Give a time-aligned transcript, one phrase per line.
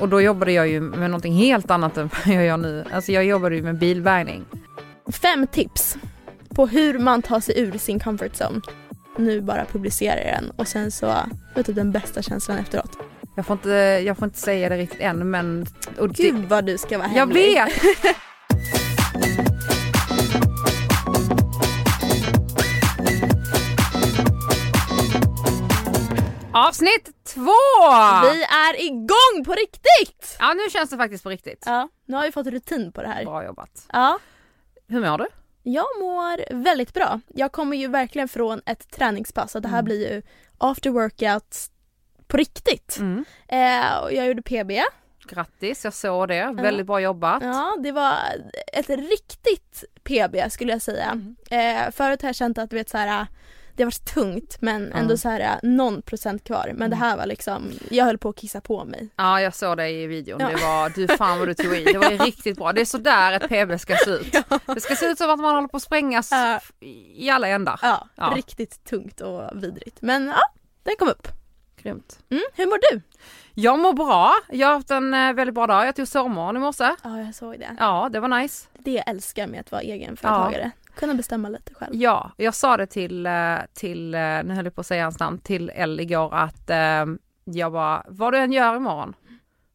[0.00, 2.84] Och då jobbade jag ju med någonting helt annat än vad jag gör nu.
[2.92, 4.44] Alltså jag jobbade ju med bilbärgning.
[5.22, 5.96] Fem tips
[6.48, 8.60] på hur man tar sig ur sin comfort zone.
[9.18, 11.14] Nu bara publicerar jag den och sen så,
[11.54, 12.90] vet du den bästa känslan efteråt.
[13.36, 13.68] Jag får inte,
[14.06, 15.66] jag får inte säga det riktigt än men...
[15.98, 17.54] Och Gud vad du ska vara jag hemlig.
[17.54, 18.16] vet!
[26.56, 27.50] Avsnitt två!
[28.22, 30.36] Vi är igång på riktigt!
[30.38, 31.62] Ja nu känns det faktiskt på riktigt.
[31.66, 33.24] Ja, nu har vi fått rutin på det här.
[33.24, 33.86] Bra jobbat.
[33.92, 34.18] Ja,
[34.88, 35.26] Hur mår du?
[35.62, 37.20] jag mår väldigt bra.
[37.28, 39.84] Jag kommer ju verkligen från ett träningspass och det här Mm.
[39.84, 40.22] blir ju
[40.58, 41.56] after workout
[42.26, 42.96] på riktigt.
[42.98, 43.24] Mm.
[43.48, 44.72] Eh, och jag gjorde PB.
[45.28, 46.52] Grattis, jag såg det.
[46.56, 47.42] Väldigt bra jobbat.
[47.42, 48.14] Ja, det var
[48.72, 51.04] ett riktigt PB skulle jag säga.
[51.10, 51.36] Mm.
[51.50, 53.26] Eh, förut har jag känt att du vet så här,
[53.76, 55.16] det har varit tungt men ändå Mm.
[55.18, 56.72] så här någon procent kvar.
[56.74, 59.08] Men det här var liksom, jag höll på att kissa på mig.
[59.16, 60.40] Ja jag såg det i videon.
[60.40, 60.48] Ja.
[60.48, 61.84] Det var, du fan vad du tog i.
[61.84, 62.72] Det var ju riktigt bra.
[62.72, 64.32] Det är så där ett PB ska se ut.
[64.74, 66.60] Det ska se ut som att man håller på att sprängas Ja.
[67.14, 67.78] i alla ändar.
[67.82, 68.32] Ja, Ja.
[68.36, 69.96] riktigt tungt och vidrigt.
[70.02, 70.42] Men ja,
[70.82, 71.28] den kom upp.
[71.82, 72.18] Grymt.
[72.30, 73.00] Mm, hur mår du?
[73.54, 74.32] Jag mår bra.
[74.50, 75.86] Jag har haft en eh, väldigt bra dag.
[75.86, 76.94] Jag tog sovmorgon i morse.
[77.04, 77.76] Ja, jag såg det.
[77.78, 78.66] Ja, det var nice.
[78.78, 80.70] Det jag älskar med att vara egenföretagare.
[80.96, 81.94] Kunna bestämma lite själv.
[81.96, 85.18] Ja, jag sa det till, eh, till eh, nu höll jag på att säga hans
[85.18, 87.04] namn, till Elle igår att eh,
[87.44, 89.14] jag bara, vad du än gör imorgon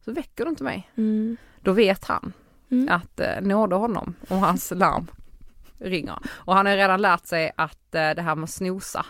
[0.04, 0.90] så väcker du inte mig.
[0.96, 1.36] Mm.
[1.60, 2.32] Då vet han
[2.70, 2.88] Mm.
[2.94, 5.06] att eh, nåda honom om hans larm
[5.78, 6.18] ringer.
[6.32, 9.06] Och han har redan lärt sig att eh, det här med att snosa.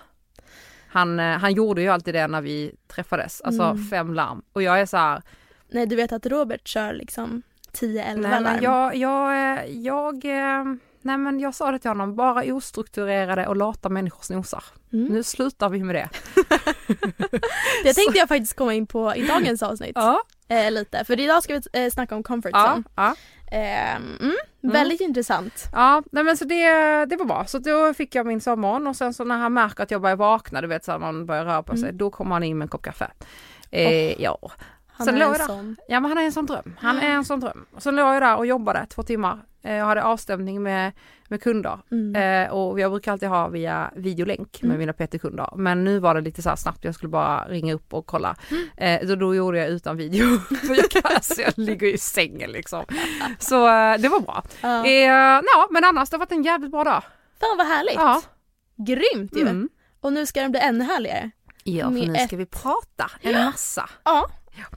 [0.88, 3.84] Han, eh, han gjorde ju alltid det när vi träffades, alltså Mm.
[3.84, 4.42] fem larm.
[4.52, 5.22] Och jag är så här,
[5.68, 8.42] Nej, du vet att Robert kör liksom 10-11 nej larm.
[8.42, 10.64] men jag, jag, eh, jag, eh,
[11.04, 14.64] nej men jag sa det till honom, bara ostrukturerade och lata människor snosar.
[14.92, 15.04] Mm.
[15.06, 16.08] Nu slutar vi med det.
[17.84, 19.92] Det tänkte jag faktiskt komma in på i dagens avsnitt.
[19.94, 21.04] Ja, Eh, lite.
[21.04, 22.82] För idag ska vi eh, snacka om comfort ja, zone.
[22.96, 23.14] ja.
[23.52, 25.64] Eh, mm, Väldigt intressant.
[25.72, 26.64] Ja, nej men så det,
[27.06, 27.44] det var bra.
[27.46, 30.16] Så då fick jag min sovmorgon och sen så när han märker att jag börjar
[30.16, 31.96] vakna, du vet så här, man börjar röra på sig, Mm.
[31.98, 33.10] då kommer han in med en kopp kaffe.
[33.70, 34.38] Eh, Ja,
[34.92, 35.76] Han Sen är en sån.
[35.88, 36.76] Ja men han är en sån dröm.
[36.80, 37.66] Han är en sån dröm.
[37.78, 39.38] Sen låg jag där och jobbade två timmar.
[39.62, 40.92] Eh, Jag hade avstämning med,
[41.28, 41.78] med kunder.
[41.90, 42.46] Mm.
[42.46, 44.78] Eh, och jag brukar alltid ha via videolänk med Mm.
[44.78, 45.48] mina PT-kunder.
[45.56, 48.36] Men nu var det lite så snabbt, jag skulle bara ringa upp och kolla.
[48.50, 48.68] Mm.
[49.02, 50.38] Eh, så då gjorde jag utan video.
[50.66, 52.84] För jag, alltså, jag ligger i sängen liksom.
[53.38, 54.44] Så eh, det var bra.
[54.60, 54.86] Ja.
[54.86, 57.02] Eh, ja men annars det har varit en jävligt bra dag.
[57.40, 57.94] Fan vad härligt.
[57.94, 58.22] Ja.
[58.76, 59.40] Grymt ju.
[59.42, 59.68] Mm.
[60.00, 61.30] Och nu ska den bli ännu härligare.
[61.64, 63.88] Ja för nu ska vi prata en massa.
[64.04, 64.26] Ja.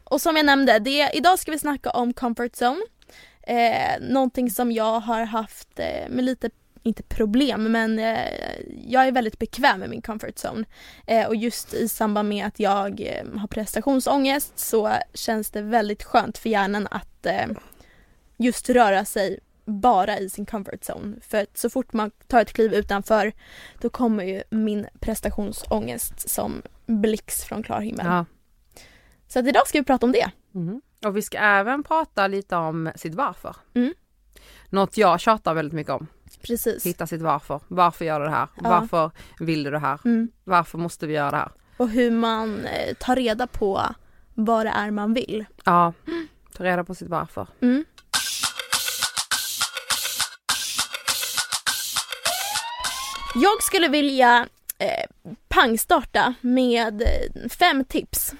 [0.03, 2.81] Och som jag nämnde, det, idag ska vi snacka om comfort zone.
[3.47, 6.49] Eh, någonting som jag har haft eh, med lite,
[6.83, 8.29] inte problem, men eh,
[8.87, 10.65] jag är väldigt bekväm med min comfort zone.
[11.07, 16.03] Eh, och just i samband med att jag eh, har prestationsångest så känns det väldigt
[16.03, 17.47] skönt för hjärnan att eh,
[18.37, 21.15] just röra sig bara i sin comfort zone.
[21.21, 23.31] För att så fort man tar ett kliv utanför
[23.81, 28.05] då kommer ju min prestationsångest som blixt från klar himmel.
[28.05, 28.25] Ja.
[29.27, 30.31] Så att idag ska vi prata om det.
[30.55, 30.81] Mm.
[31.05, 33.55] Och vi ska även prata lite om sitt varför.
[33.73, 33.93] Mm.
[34.69, 36.07] Något jag tjatar väldigt mycket om.
[36.41, 36.85] Precis.
[36.85, 37.61] Hitta sitt varför.
[37.67, 38.47] Varför gör du det här?
[38.55, 38.69] Ja.
[38.69, 39.99] Varför vill du det här?
[40.05, 40.31] Mm.
[40.43, 41.51] Varför måste vi göra det här?
[41.77, 43.81] Och hur man eh, tar reda på
[44.33, 45.45] vad det är man vill.
[45.63, 45.93] Ja,
[46.53, 47.47] ta reda på sitt varför.
[47.61, 47.85] Mm.
[53.35, 55.05] Jag skulle vilja eh,
[55.47, 58.33] pangstarta med eh, fem tips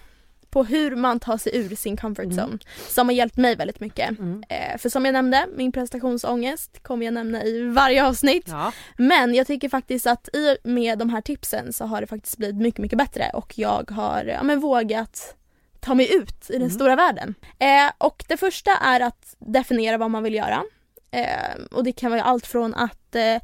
[0.56, 2.38] på hur man tar sig ur sin comfort Mm.
[2.38, 2.58] zone
[2.90, 4.10] som har hjälpt mig väldigt mycket.
[4.20, 4.44] Mm.
[4.50, 8.46] Eh, för som jag nämnde, min prestationsångest kommer jag nämna i varje avsnitt.
[8.48, 8.72] Ja.
[8.98, 12.38] Men jag tycker faktiskt att i och med de här tipsen så har det faktiskt
[12.38, 15.36] blivit mycket, mycket bättre och jag har ja, men, vågat
[15.80, 16.72] ta mig ut i den Mm.
[16.74, 17.36] stora världen.
[17.60, 20.64] Eh, och det första är att definiera vad man vill göra.
[21.12, 23.42] Eh, och det kan vara allt från att eh,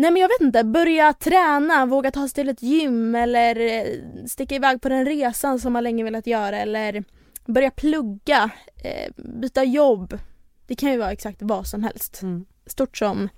[0.00, 3.84] Nej men jag vet inte, börja träna, våga ta sig till ett gym eller eh,
[4.26, 7.04] sticka iväg på den resan som man länge velat göra eller
[7.46, 8.50] börja plugga,
[8.84, 10.18] eh, byta jobb.
[10.66, 12.44] Det kan ju vara exakt vad som helst Mm.
[12.66, 13.28] stort som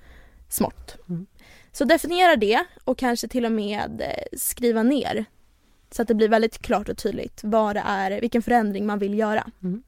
[0.48, 0.96] smått.
[1.08, 1.26] Mm.
[1.72, 5.24] Så definiera det och kanske till och med eh, skriva ner
[5.90, 9.18] så att det blir väldigt klart och tydligt vad det är, vilken förändring man vill
[9.18, 9.50] göra.
[9.62, 9.82] Mm.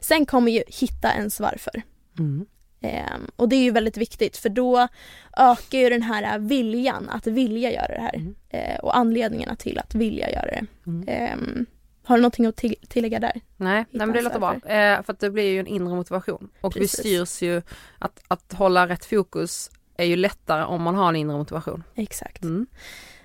[0.00, 1.82] Sen kommer ju hitta ens varför.
[2.18, 2.46] Mm.
[2.82, 4.88] Ehm, och det är ju väldigt viktigt för då
[5.36, 8.34] ökar ju den här viljan att vilja göra det här Mm.
[8.48, 10.66] eh, och anledningarna till att vilja göra det.
[10.86, 11.04] Mm.
[11.08, 11.66] Ehm,
[12.04, 13.40] har du någonting att till- tillägga där?
[13.56, 14.52] Nej, nej men det låter bra.
[14.54, 16.48] Eh, för att det blir ju en inre motivation.
[16.60, 16.98] Och Precis.
[16.98, 17.62] vi styrs ju,
[17.98, 21.84] att, att hålla rätt fokus är ju lättare om man har en inre motivation.
[21.94, 22.42] Exakt.
[22.42, 22.66] Mm.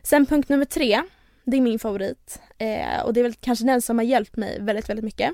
[0.04, 1.02] Sen punkt nummer tre,
[1.44, 4.58] det är min favorit eh, och det är väl kanske den som har hjälpt mig
[4.62, 5.32] väldigt, väldigt mycket.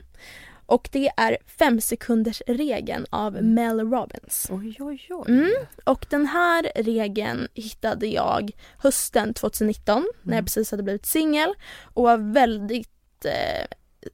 [0.66, 4.48] Och det är fem sekunders regeln av Mel Robbins.
[4.52, 5.26] Oj, oj, oj.
[5.32, 5.52] Mm.
[5.86, 10.46] Och den här regeln hittade jag hösten 2019 när jag Mm.
[10.46, 11.54] precis hade blivit singel
[11.94, 12.90] och var väldigt
[13.26, 13.66] eh,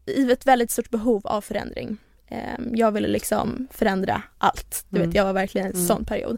[0.05, 1.97] i ett väldigt stort behov av förändring.
[2.27, 4.85] Eh, jag ville liksom förändra allt.
[4.89, 5.09] Du Mm.
[5.09, 5.87] vet, jag var verkligen i en Mm.
[5.87, 6.37] sån period.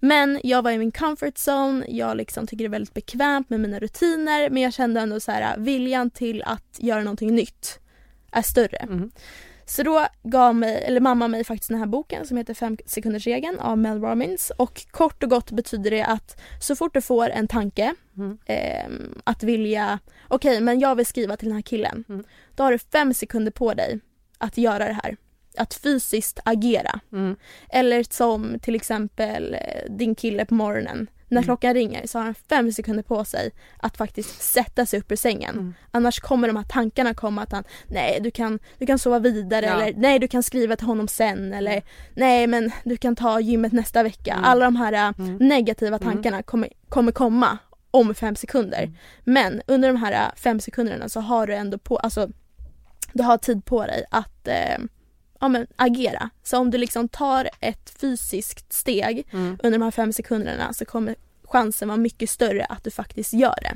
[0.00, 3.60] Men jag var i min comfort zone, jag liksom tycker det är väldigt bekvämt med
[3.60, 7.80] mina rutiner men jag kände ändå så här viljan till att göra någonting nytt
[8.34, 8.76] är större.
[8.76, 9.10] Mm.
[9.66, 13.58] Så då gav mig, eller mamma mig faktiskt den här boken som heter 5 sekundersregeln
[13.58, 17.48] av Mel Robbins och kort och gott betyder det att så fort du får en
[17.48, 18.38] tanke Mm.
[18.46, 19.98] ehm, att vilja,
[20.28, 22.04] okej men jag vill skriva till den här killen.
[22.08, 22.24] Mm.
[22.54, 24.00] Då har du fem sekunder på dig
[24.38, 25.16] att göra det här.
[25.56, 27.00] Att fysiskt agera.
[27.12, 27.36] Mm.
[27.68, 31.06] Eller som till exempel eh, din kille på morgonen.
[31.34, 31.44] När Mm.
[31.44, 35.16] klockan ringer så har han fem sekunder på sig att faktiskt sätta sig upp ur
[35.16, 35.54] sängen.
[35.54, 35.74] Mm.
[35.90, 39.66] Annars kommer de här tankarna komma att han, nej du kan, du kan sova vidare
[39.66, 39.72] Ja.
[39.82, 41.82] eller nej du kan skriva till honom sen eller
[42.14, 44.32] nej men du kan ta gymmet nästa vecka.
[44.32, 44.44] Mm.
[44.44, 45.36] Alla de här äh, Mm.
[45.36, 46.12] negativa Mm.
[46.12, 47.58] tankarna kommer, kommer komma
[47.90, 48.82] om fem sekunder.
[48.82, 48.94] Mm.
[49.24, 52.28] Men under de här äh, fem sekunderna så har du ändå på, alltså
[53.12, 54.78] du har tid på dig att eh,
[55.44, 56.30] ja, men agera.
[56.42, 59.58] Så om du liksom tar ett fysiskt steg Mm.
[59.62, 61.14] under de här fem sekunderna så kommer
[61.44, 63.74] chansen vara mycket större att du faktiskt gör det.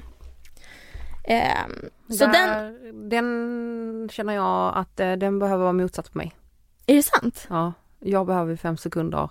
[1.34, 6.34] Ehm, så den, Där, den känner jag att eh, den behöver vara motsatt på mig.
[6.86, 7.46] är det sant?
[7.50, 9.30] Ja, jag behöver fem sekunder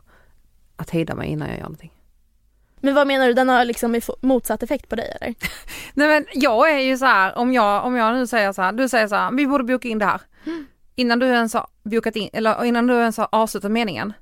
[0.75, 1.91] att hejda mig innan jag gör någonting.
[2.79, 5.35] Men vad menar du, den har liksom motsatt effekt på dig eller?
[5.93, 8.71] Nej men jag är ju så här, om jag, om jag nu säger så här,
[8.71, 10.21] du säger så här, vi borde boka in det här.
[10.99, 14.13] Innan du ens har bokat in, eller innan du ens har avslutat meningen.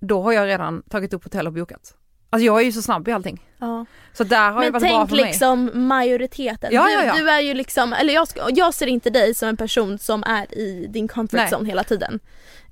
[0.00, 1.94] Då har jag redan tagit upp hotell och bokat.
[2.30, 3.46] Alltså jag är ju så snabb i allting.
[3.58, 3.86] Ja.
[4.12, 5.24] Så där har det Men varit bra tänk för mig.
[5.24, 6.70] liksom majoriteten.
[6.72, 7.14] Ja, du, ja, ja.
[7.14, 10.58] du är ju liksom, eller jag, jag ser inte dig som en person som är
[10.58, 11.48] i din comfort Nej.
[11.52, 12.20] zone hela tiden.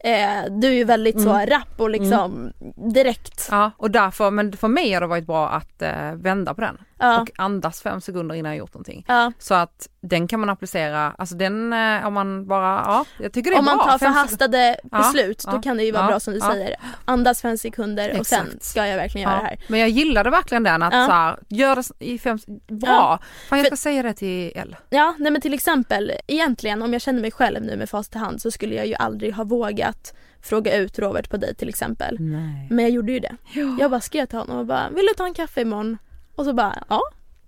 [0.01, 1.47] Eh, du är ju väldigt så Mm.
[1.47, 2.53] rapp och liksom
[2.95, 3.49] direkt.
[3.51, 6.79] Ja och därför, men för mig har det varit bra att eh, vända på den
[6.99, 7.21] Ja.
[7.21, 9.05] och andas fem sekunder innan jag gjort någonting.
[9.09, 9.33] ja.
[9.39, 13.51] Så att den kan man applicera, alltså den eh, om man bara, ja jag tycker
[13.51, 13.85] det är Om man bra.
[13.85, 14.15] tar Fem sekunder.
[14.15, 16.51] förhastade Ja, beslut då ja, kan det ju vara ja, bra som du ja.
[16.53, 16.77] säger.
[17.05, 18.63] Andas fem sekunder och sen Exakt.
[18.65, 19.59] ska jag verkligen göra det här.
[19.69, 21.07] Men jag gillade verkligen den att Ja.
[21.07, 22.89] så här, gör det i fem, bra.
[22.91, 23.19] Ja.
[23.49, 24.77] Fan jag För- ska säga det till Elle.
[24.91, 28.19] Ja, nej men till exempel egentligen om jag känner mig själv nu med fast i
[28.19, 32.17] hand så skulle jag ju aldrig ha vågat fråga ut Robert på dig till exempel.
[32.21, 32.67] Nej.
[32.71, 33.37] Men jag gjorde ju det.
[33.81, 35.99] Jag bara skrev till honom och bara vill du ta en kaffe imorgon?
[36.39, 37.03] Och så bara ja.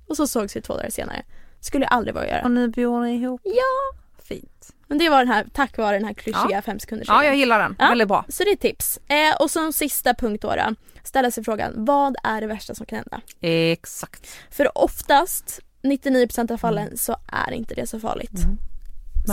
[0.07, 1.23] Och så sågs vi två dagar senare.
[1.61, 2.43] Skulle jag aldrig våga göra.
[2.45, 3.41] Och nu bor ni ihop.
[3.45, 3.99] Ja.
[4.23, 4.75] Fint.
[4.87, 7.59] Men det var den här, tack vare den här klyschiga fem sekunders Ja jag gillar
[7.59, 7.89] den, Ja.
[7.89, 8.25] väldigt bra.
[8.29, 8.99] Så det är tips.
[9.07, 12.87] Eh, och som sista punkt då, då, ställa sig frågan vad är det värsta som
[12.87, 13.21] kan hända?
[13.41, 14.27] Exakt.
[14.51, 18.45] För oftast, 99% av fallen så är inte det så farligt.
[18.45, 18.59] Mm.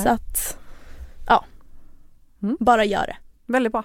[0.03, 0.57] Så att,
[1.27, 1.45] ja.
[2.43, 2.57] Mm.
[2.59, 3.17] Bara gör det.
[3.45, 3.83] Väldigt bra.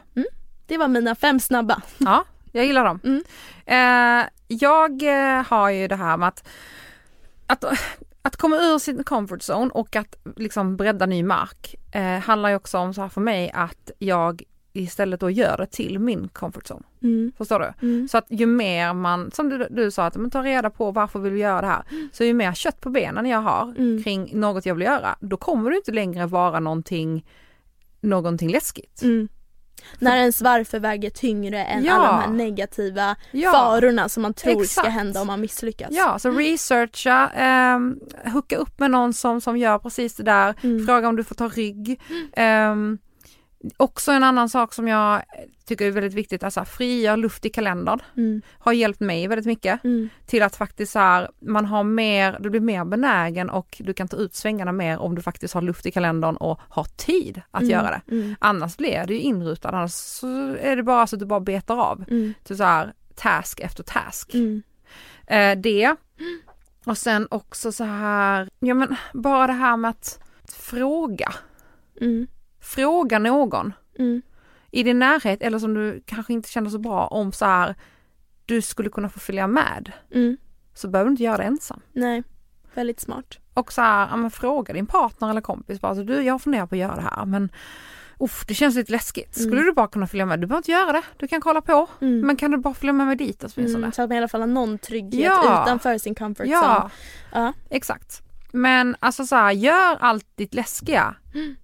[0.66, 1.82] Det var mina fem snabba.
[1.98, 3.00] Ja, jag gillar dem.
[3.04, 3.22] Mm.
[3.66, 6.48] Eh, jag eh, har ju det här med att,
[7.46, 7.64] att,
[8.22, 12.56] att komma ur sin comfort zone och att liksom bredda ny mark eh, handlar ju
[12.56, 16.70] också om så här för mig att jag istället då gör det till min comfort
[16.70, 16.82] zone.
[17.02, 17.32] Mm.
[17.38, 17.86] Förstår du?
[17.86, 18.08] Mm.
[18.08, 21.18] Så att ju mer man, som du, du sa, att men ta reda på varför
[21.18, 21.82] vill du göra det här.
[22.12, 24.02] Så ju mer kött på benen jag har Mm.
[24.02, 27.26] kring något jag vill göra, då kommer det inte längre vara någonting,
[28.00, 29.02] någonting läskigt.
[30.00, 30.10] Mm.
[30.12, 31.92] När ens varför väger tyngre än Ja.
[31.92, 33.52] alla de här negativa Ja.
[33.52, 34.88] farorna som man tror ska Exakt.
[34.88, 35.88] hända om man misslyckas.
[35.90, 37.98] Ja, så researcha, ehm,
[38.32, 40.86] hooka upp med någon som, som gör precis det där, Mm.
[40.86, 42.00] fråga om du får ta rygg.
[42.36, 42.98] Ehm,
[43.76, 45.22] också en annan sak som jag
[45.64, 48.42] tycker är väldigt viktigt, alltså frigör luft i kalendern, Mm.
[48.58, 50.08] har hjälpt mig väldigt mycket Mm.
[50.26, 54.08] till att faktiskt så här, man har mer, du blir mer benägen och du kan
[54.08, 57.62] ta ut svängarna mer om du faktiskt har luft i kalendern och har tid att
[57.62, 57.72] Mm.
[57.72, 58.14] göra det.
[58.14, 58.34] Mm.
[58.40, 61.76] Annars blir det ju inrutad, annars så är det bara så att du bara betar
[61.76, 62.34] av Mm.
[62.44, 64.34] till så här task efter task.
[64.34, 64.62] Mm.
[65.26, 65.96] Eh, det.
[66.84, 71.32] Och sen också så här, ja men bara det här med att fråga.
[72.62, 74.22] Fråga någon Mm.
[74.70, 77.74] i din närhet eller som du kanske inte känner så bra om så här,
[78.46, 79.92] du skulle kunna få följa med.
[80.14, 80.36] Mm.
[80.74, 81.80] Så behöver du inte göra det ensam.
[81.92, 82.22] Nej,
[82.74, 83.38] väldigt smart.
[83.54, 86.66] Och så här, ja, men fråga din partner eller kompis bara, så du jag funderar
[86.66, 87.52] på att göra det här men
[88.20, 89.34] uff, det känns lite läskigt.
[89.34, 89.64] Skulle Mm.
[89.66, 90.40] du bara kunna följa med?
[90.40, 91.86] Du behöver inte göra det, du kan kolla på.
[92.00, 92.20] Mm.
[92.20, 93.84] Men kan du bara följa med mig dit åtminstone?
[93.84, 95.62] Mm, så att man i alla fall har någon trygghet Ja.
[95.62, 96.52] utanför sin comfort zone.
[96.56, 96.90] Ja,
[97.32, 97.52] Ja.
[97.70, 98.22] exakt.
[98.52, 101.14] Men alltså så här, gör allt ditt läskiga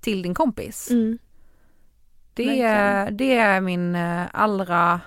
[0.01, 0.91] till din kompis.
[0.91, 1.19] Mm.
[2.35, 5.01] Det är, det är min eh, allra,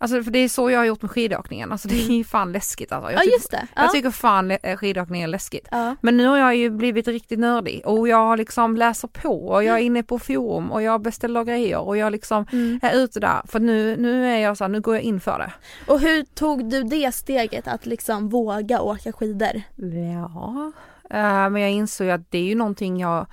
[0.00, 2.52] Alltså för det är så jag har gjort med skidåkningen, alltså det är ju fan
[2.52, 3.12] läskigt alltså.
[3.12, 3.66] Jag Ja just det.
[3.76, 3.82] Ja.
[3.82, 5.68] jag tycker fan eh, skidåkning är läskigt.
[5.70, 5.96] ja.
[6.00, 9.76] Men nu har jag ju blivit riktigt nördig och jag liksom läser på och jag
[9.78, 12.80] är inne på forum och jag beställer grejer och jag liksom Mm.
[12.82, 13.40] är ute där.
[13.46, 15.52] För nu, nu är jag så här, nu går jag in för det.
[15.92, 19.62] Och hur tog du det steget att liksom våga åka skidor?
[20.12, 20.72] Ja,
[21.10, 23.26] men jag insåg att det är ju någonting jag,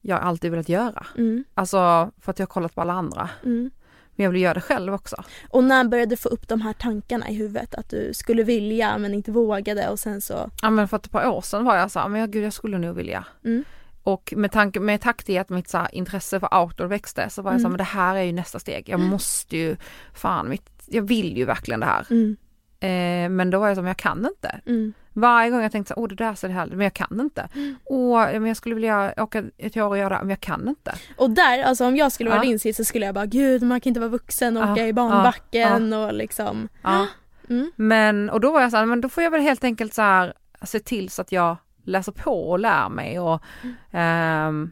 [0.00, 1.06] jag alltid velat göra.
[1.16, 1.44] Mm.
[1.54, 3.30] Alltså för att jag har kollat på alla andra.
[3.44, 3.70] Mm.
[4.16, 5.16] Men jag vill göra det själv också.
[5.48, 8.98] Och när började du få upp de här tankarna i huvudet att du skulle vilja
[8.98, 11.90] men inte vågade och sen så Ja men för ett par år sedan var jag
[11.90, 13.24] så här, men jag, gud jag skulle nog vilja.
[13.44, 13.64] Mm.
[14.02, 17.42] Och med tanke, med takt i att mitt så här, intresse för outdoor växte så
[17.42, 17.72] var jag så här, Mm.
[17.72, 18.88] men det här är ju nästa steg.
[18.88, 19.76] Jag måste ju,
[20.14, 22.06] fan mitt, jag vill ju verkligen det här.
[22.10, 22.36] mm.
[22.80, 24.60] Eh, men då var jag men jag kan inte.
[24.66, 24.92] Mm.
[25.16, 27.48] Varje gång jag tänkte så åh det där ser det här men jag kan inte.
[27.54, 27.74] Mm.
[27.84, 30.94] Åh, men jag skulle vilja åka ett år och göra men jag kan inte.
[31.16, 32.48] Och där, alltså om jag skulle vara Ja.
[32.48, 34.86] din sits så skulle jag bara gud man kan inte vara vuxen och Ja, åka
[34.86, 37.06] i banbacken och liksom Ja.
[37.48, 37.72] mm.
[37.76, 40.02] Men, och då var jag så här, men då får jag väl helt enkelt så
[40.02, 43.42] här se till så att jag läser på och lär mig och
[43.90, 44.70] ehm,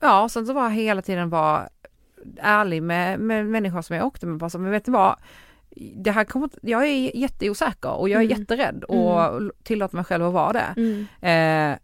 [0.00, 1.68] ja, sen så var jag hela tiden var
[2.40, 4.38] ärlig med, med människor som jag åkte med.
[4.38, 5.16] Bara så, men vet du vad?
[5.96, 8.38] Det här kommer, jag är jätteosäker och jag är Mm.
[8.40, 10.74] jätterädd och tillåter mig själv att vara det.
[10.76, 11.72] Mm.
[11.72, 11.78] Eh,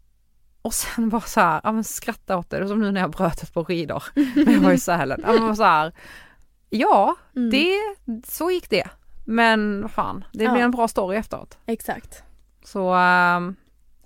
[0.63, 3.43] och sen bara så här, ja men skratta åt det, som nu när jag bröt
[3.43, 4.03] ett par skidor.
[4.15, 5.21] Men jag var i Sälen.
[5.27, 5.93] Ja men så här,
[6.71, 7.51] ja Mm.
[7.51, 7.79] det,
[8.27, 8.89] så gick det.
[9.25, 10.53] Men fan, det Ja.
[10.53, 11.59] blir en bra story efteråt.
[11.67, 12.23] Exakt.
[12.65, 13.57] Så ehm,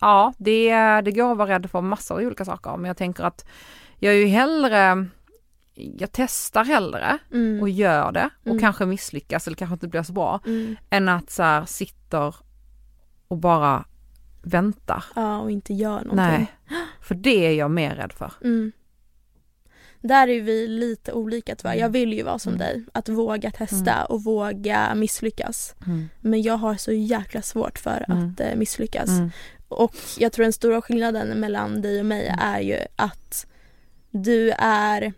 [0.00, 2.76] ja, det, det går att vara rädd för massor av olika saker.
[2.76, 3.46] Men jag tänker att
[3.98, 5.06] jag är ju hellre,
[5.98, 7.60] jag testar hellre Mm.
[7.62, 8.58] och gör det och Mm.
[8.58, 10.40] kanske misslyckas eller kanske inte blir så bra.
[10.46, 10.76] Mm.
[10.90, 12.34] Än att så här sitter
[13.28, 13.84] och bara
[14.42, 15.04] väntar.
[15.16, 16.16] Ja och inte gör någonting.
[16.16, 16.52] Nej,
[17.00, 18.32] för det är jag mer rädd för.
[18.44, 18.72] Mm.
[20.00, 21.72] Där är vi lite olika tyvärr.
[21.72, 21.82] Mm.
[21.82, 22.58] Jag vill ju vara som Mm.
[22.58, 22.84] dig.
[22.94, 25.74] Att våga testa och våga misslyckas.
[26.20, 29.10] Men jag har så jäkla svårt för att eh, misslyckas.
[29.68, 33.46] Och jag tror den stora skillnaden mellan dig och mig är ju att
[34.10, 35.12] du är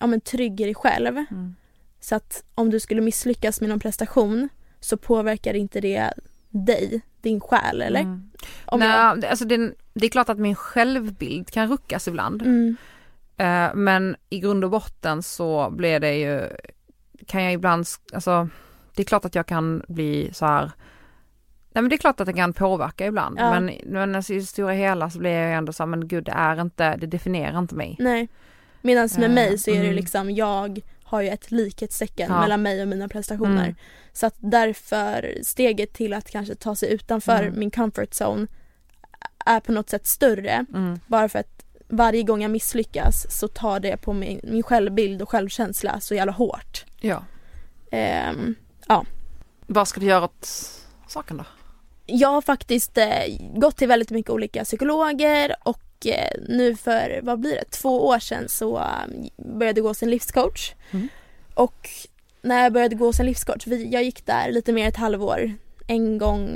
[0.00, 1.16] ja, men trygg i dig själv.
[1.16, 1.54] Mm.
[2.00, 4.48] Så att om du skulle misslyckas med någon prestation
[4.80, 6.12] så påverkar inte det
[6.48, 8.00] dig, din själ eller?
[8.00, 8.30] Mm.
[8.66, 9.20] Om Nej, jag...
[9.20, 12.42] det- alltså det, det är klart att min självbild kan ruckas ibland.
[12.42, 12.76] mm,
[13.36, 16.48] Eh, men i grund och botten så blir det ju,
[17.26, 18.48] kan jag ibland, alltså
[18.94, 20.62] det är klart att jag kan bli så här.
[21.72, 23.60] Nej men det är klart att det kan påverka ibland Ja.
[23.60, 26.24] men, men alltså, i det stora hela så blir jag ändå så här, men gud
[26.24, 27.96] det är inte, det definierar inte mig.
[27.98, 28.28] nej.
[28.82, 29.94] Medan med mig så är det mm.
[29.94, 32.40] liksom, jag har ju ett likhetstecken Ja.
[32.40, 33.64] mellan mig och mina prestationer.
[33.64, 33.74] Mm.
[34.12, 37.58] Så att därför steget till att kanske ta sig utanför Mm.
[37.58, 38.46] min comfort zone
[39.46, 40.66] är på något sätt större.
[40.74, 41.00] Mm.
[41.06, 45.30] Bara för att varje gång jag misslyckas så tar det på min, min självbild och
[45.30, 46.84] självkänsla så jävla hårt.
[47.00, 47.24] Ja.
[47.90, 48.54] Ehm,
[49.66, 50.48] Vad ska du göra åt
[51.08, 51.44] saken då?
[52.06, 53.06] jag har faktiskt eh,
[53.54, 55.80] gått till väldigt mycket olika psykologer och
[56.48, 60.72] nu för, vad blir det, två år sedan så eh, började jag gå en livscoach.
[60.90, 61.08] Mm.
[61.54, 61.88] Och
[62.42, 65.54] när jag började gå en livscoach, vi, jag gick där lite mer ett halvår,
[65.86, 66.48] en gång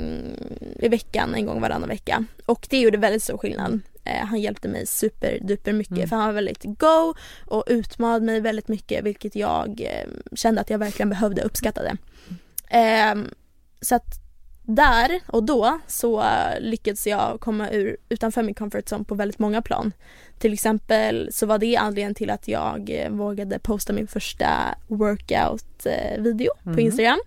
[0.79, 2.25] i veckan, en gång varannan vecka.
[2.45, 3.81] Och det gjorde väldigt stor skillnad.
[4.03, 6.09] Eh, han hjälpte mig superduper mycket Mm.
[6.09, 7.13] för han var väldigt go
[7.45, 11.97] och utmanade mig väldigt mycket vilket jag eh, kände att jag verkligen behövde och uppskattade.
[12.69, 13.29] Ehm,
[13.81, 14.24] så att
[14.65, 19.39] där och då så eh, lyckades jag komma ur, utanför min comfort zone på väldigt
[19.39, 19.91] många plan.
[20.39, 24.47] Till exempel så var det anledningen till att jag eh, vågade posta min första
[24.87, 26.79] workout-video på Mhm.
[26.79, 27.19] Instagram.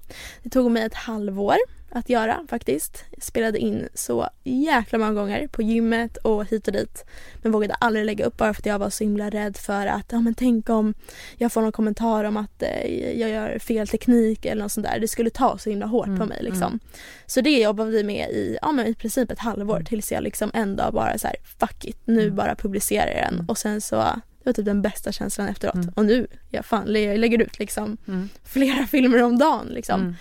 [0.42, 1.57] Det tog mig ett halvår
[1.90, 3.04] att göra faktiskt.
[3.11, 7.04] Jag spelade in så jäkla många gånger på gymmet och hit och dit.
[7.42, 10.07] Men vågade aldrig lägga upp bara för att jag var så himla rädd för att,
[10.12, 10.95] ja men tänk om
[11.37, 12.87] jag får någon kommentar om att eh,
[13.21, 14.99] jag gör fel teknik eller något sånt där.
[15.00, 16.62] Det skulle ta så himla hårt på Mm, mig liksom.
[16.62, 16.78] mm.
[17.26, 20.50] Så det jobbade vi med i, ja men i princip ett halvår tills jag liksom
[20.54, 22.37] en dag bara så här, fuck it, nu Mm.
[22.37, 23.35] bara publicerar jag den.
[23.35, 23.47] Mm.
[23.49, 25.75] Och sen så, det var typ den bästa känslan efteråt.
[25.75, 25.88] Mm.
[25.97, 28.28] Och nu, jag fan, jag lägger ut liksom Mm.
[28.45, 30.16] flera filmer om dagen liksom.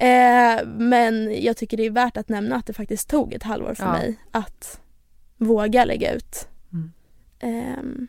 [0.00, 3.74] Eh, men jag tycker det är värt att nämna att det faktiskt tog ett halvår
[3.74, 3.92] för Ja.
[3.92, 4.80] mig att
[5.36, 6.48] våga lägga ut.
[6.72, 6.92] Mm.
[7.40, 8.06] Ehm,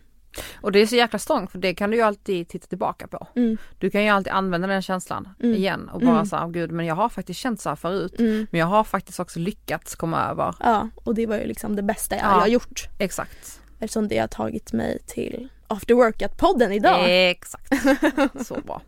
[0.62, 3.28] Och det är så jäkla strångt för det kan du ju alltid titta tillbaka på.
[3.36, 5.56] mm, Du kan ju alltid använda den känslan Mm.
[5.56, 6.26] igen och bara Mm.
[6.26, 8.20] säga, gud men jag har faktiskt känt så här förut.
[8.20, 10.56] mm, Men jag har faktiskt också lyckats komma över.
[10.60, 12.28] ja, och det var ju liksom det bästa jag, Ja.
[12.30, 12.88] har gjort.
[13.00, 13.62] Exakt.
[13.80, 17.06] Eftersom det har tagit mig till After Workout-podden idag.
[17.30, 17.74] Exakt.
[18.48, 18.82] Så bra.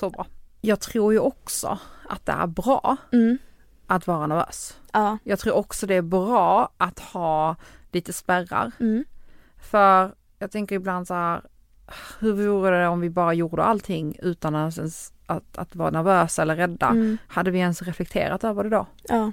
[0.00, 0.26] Så bra.
[0.64, 1.78] Jag tror ju också
[2.08, 3.38] att det är bra Mm,
[3.86, 4.76] att vara nervös.
[4.92, 7.56] ja, Jag tror också det är bra att ha
[7.92, 8.70] lite spärrar.
[8.80, 9.04] mm,
[9.70, 11.42] För jag tänker ibland så här,
[12.18, 14.78] hur vore det om vi bara gjorde allting utan att,
[15.26, 16.88] att, att vara nervösa eller rädda?
[16.88, 17.18] Mm.
[17.28, 18.86] Hade vi ens reflekterat över det då?
[19.08, 19.32] Ja.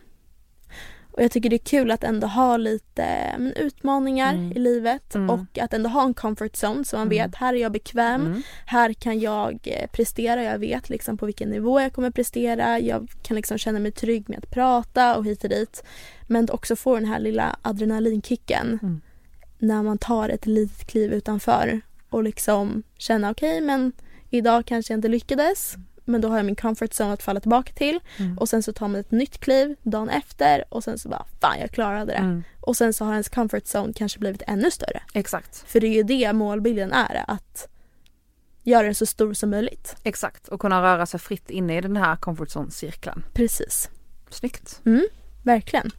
[1.12, 3.06] Och jag tycker det är kul att ändå ha lite
[3.38, 4.52] men, utmaningar Mm.
[4.52, 5.30] i livet Mm.
[5.30, 7.10] och att ändå ha en comfort zone så man Mm.
[7.10, 8.42] vet här är jag bekväm, Mm.
[8.66, 13.08] här kan jag eh, prestera, jag vet liksom på vilken nivå jag kommer prestera, jag
[13.24, 15.84] kan liksom känna mig trygg med att prata och hit och dit.
[16.28, 19.02] Men också få den här lilla adrenalinkicken Mm.
[19.60, 23.92] när man tar ett litet kliv utanför och liksom känna okej men
[24.30, 27.74] idag kanske jag inte lyckades men då har jag min comfort zone att falla tillbaka
[27.74, 28.38] till Mm.
[28.38, 31.60] och sen så tar man ett nytt kliv dagen efter och sen så bara fan
[31.60, 32.18] jag klarade det.
[32.18, 32.44] Mm.
[32.62, 35.02] Och sen så har ens comfort zone kanske blivit ännu större.
[35.14, 37.68] Exakt, För det är ju det målbilden är, att
[38.64, 39.96] göra den så stor som möjligt.
[40.04, 40.48] exakt.
[40.48, 43.24] Och kunna röra sig fritt inne i den här comfort zone-cirkeln.
[43.34, 43.90] Precis.
[44.30, 44.82] Snyggt.
[44.86, 45.08] Mm,
[45.44, 45.92] verkligen.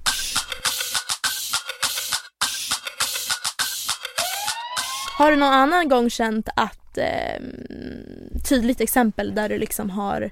[5.19, 7.43] Har du någon annan gång känt att, eh,
[8.45, 10.31] tydligt exempel där du liksom har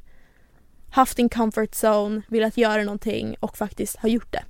[0.91, 4.45] haft din comfort zone, velat göra någonting och faktiskt har gjort det?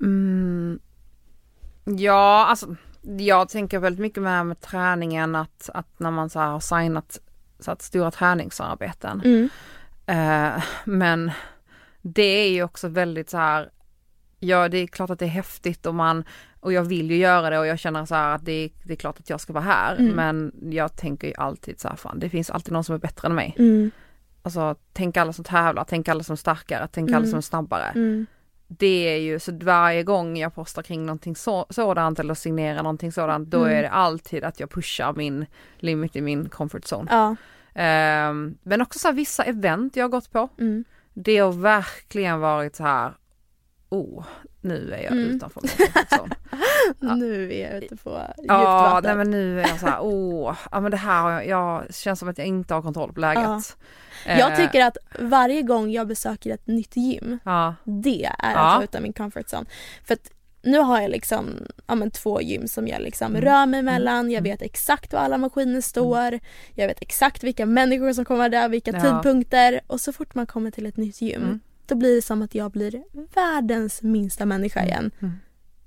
[0.00, 0.78] Mm.
[1.84, 2.76] Ja, alltså
[3.18, 7.20] jag tänker väldigt mycket med, med träningen att, att när man så har signat
[7.60, 9.22] så att stora träningssamarbeten.
[9.24, 9.48] Mm.
[10.06, 11.30] Eh, men
[12.02, 13.70] det är ju också väldigt så här,
[14.38, 16.24] ja det är klart att det är häftigt och man,
[16.60, 18.92] och jag vill ju göra det och jag känner så här att det är, det
[18.92, 19.96] är klart att jag ska vara här.
[19.96, 20.12] Mm.
[20.14, 23.28] Men jag tänker ju alltid så här, fan det finns alltid någon som är bättre
[23.28, 23.54] än mig.
[23.58, 23.90] Mm.
[24.42, 27.30] Alltså tänk alla som tävlar, tänk alla som är starkare, tänk alla Mm.
[27.30, 27.84] som är snabbare.
[27.94, 28.26] Mm.
[28.70, 33.12] Det är ju så varje gång jag postar kring någonting så, sådant eller signerar någonting
[33.12, 33.78] sådant då Mm.
[33.78, 35.46] är det alltid att jag pushar min
[35.78, 37.06] limit i min comfort zone.
[37.10, 37.36] Ja.
[37.74, 40.84] Ehm, men också så här, vissa event jag har gått på, Mm.
[41.14, 43.12] det har verkligen varit så här,
[43.88, 44.24] oh,
[44.60, 45.24] nu är jag Mm.
[45.24, 46.34] utanför zone.
[47.00, 47.14] Ja.
[47.14, 49.02] Nu är jag ute på djupt Ja, vatten.
[49.08, 52.18] nej men nu är jag så här, åh, ja men det här jag, jag känns
[52.18, 53.76] som att jag inte har kontroll på läget.
[54.26, 58.58] Jag Eh, tycker att varje gång jag besöker ett nytt gym, Ja, det är Ja.
[58.58, 59.66] att vara utanför min comfort zone.
[60.04, 60.30] För att
[60.62, 61.50] nu har jag liksom
[61.86, 63.42] ja, men två gym som jag liksom Mm.
[63.42, 64.30] rör mig mellan.
[64.30, 64.42] Jag Mm.
[64.52, 66.38] vet exakt var alla maskiner står.
[66.74, 69.00] Jag vet exakt vilka människor som kommer där, vilka Ja.
[69.00, 69.80] tidpunkter.
[69.86, 71.60] Och så fort man kommer till ett nytt gym, Mm.
[71.88, 73.02] Då blir det som att jag blir
[73.34, 75.10] världens minsta människa igen.
[75.20, 75.34] Mm.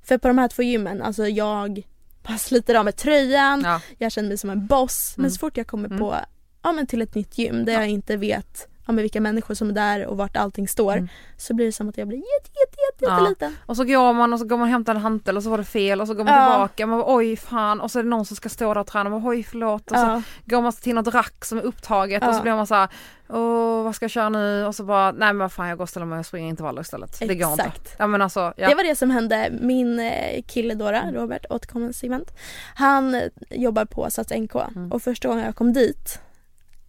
[0.04, 1.88] För på de här två gymmen, alltså jag
[2.24, 5.14] bara sliter av med tröjan, ja, jag känner mig som en boss.
[5.18, 5.32] Men Mm.
[5.32, 6.00] så fort jag kommer Mm.
[6.00, 6.16] på,
[6.62, 7.80] ja men till ett nytt gym där Ja.
[7.80, 10.94] jag inte vet ja, men vilka människor som är där och vart allting står.
[10.94, 11.08] Mm.
[11.38, 13.20] Så blir det som att jag blir jätte, jätte, jätte, Ja.
[13.20, 13.56] jätteliten.
[13.66, 15.58] och så går man och så går man och hämtar en hantel och så var
[15.58, 16.50] det fel och så går man Ja.
[16.52, 18.88] tillbaka man bara, oj fan och så är det någon som ska stå där och
[18.88, 20.22] träna och bara, oj förlåt och så Ja.
[20.46, 22.90] går man till något rack som är upptaget och så blir man så här,
[23.30, 25.84] åh vad ska jag köra nu och så bara, nej men vad fan jag går
[25.84, 27.20] och ställer mig och springer intervaller istället.
[27.20, 27.64] Det går inte.
[27.64, 27.96] Exakt.
[28.00, 28.70] Ja men alltså, ja.
[28.70, 29.50] Det var det som hände.
[29.62, 32.32] Min eh, kille då, då, Robert återkommande segment.
[32.76, 34.92] Han eh, jobbar på Sats NK Mm.
[34.92, 36.20] och första gången jag kom dit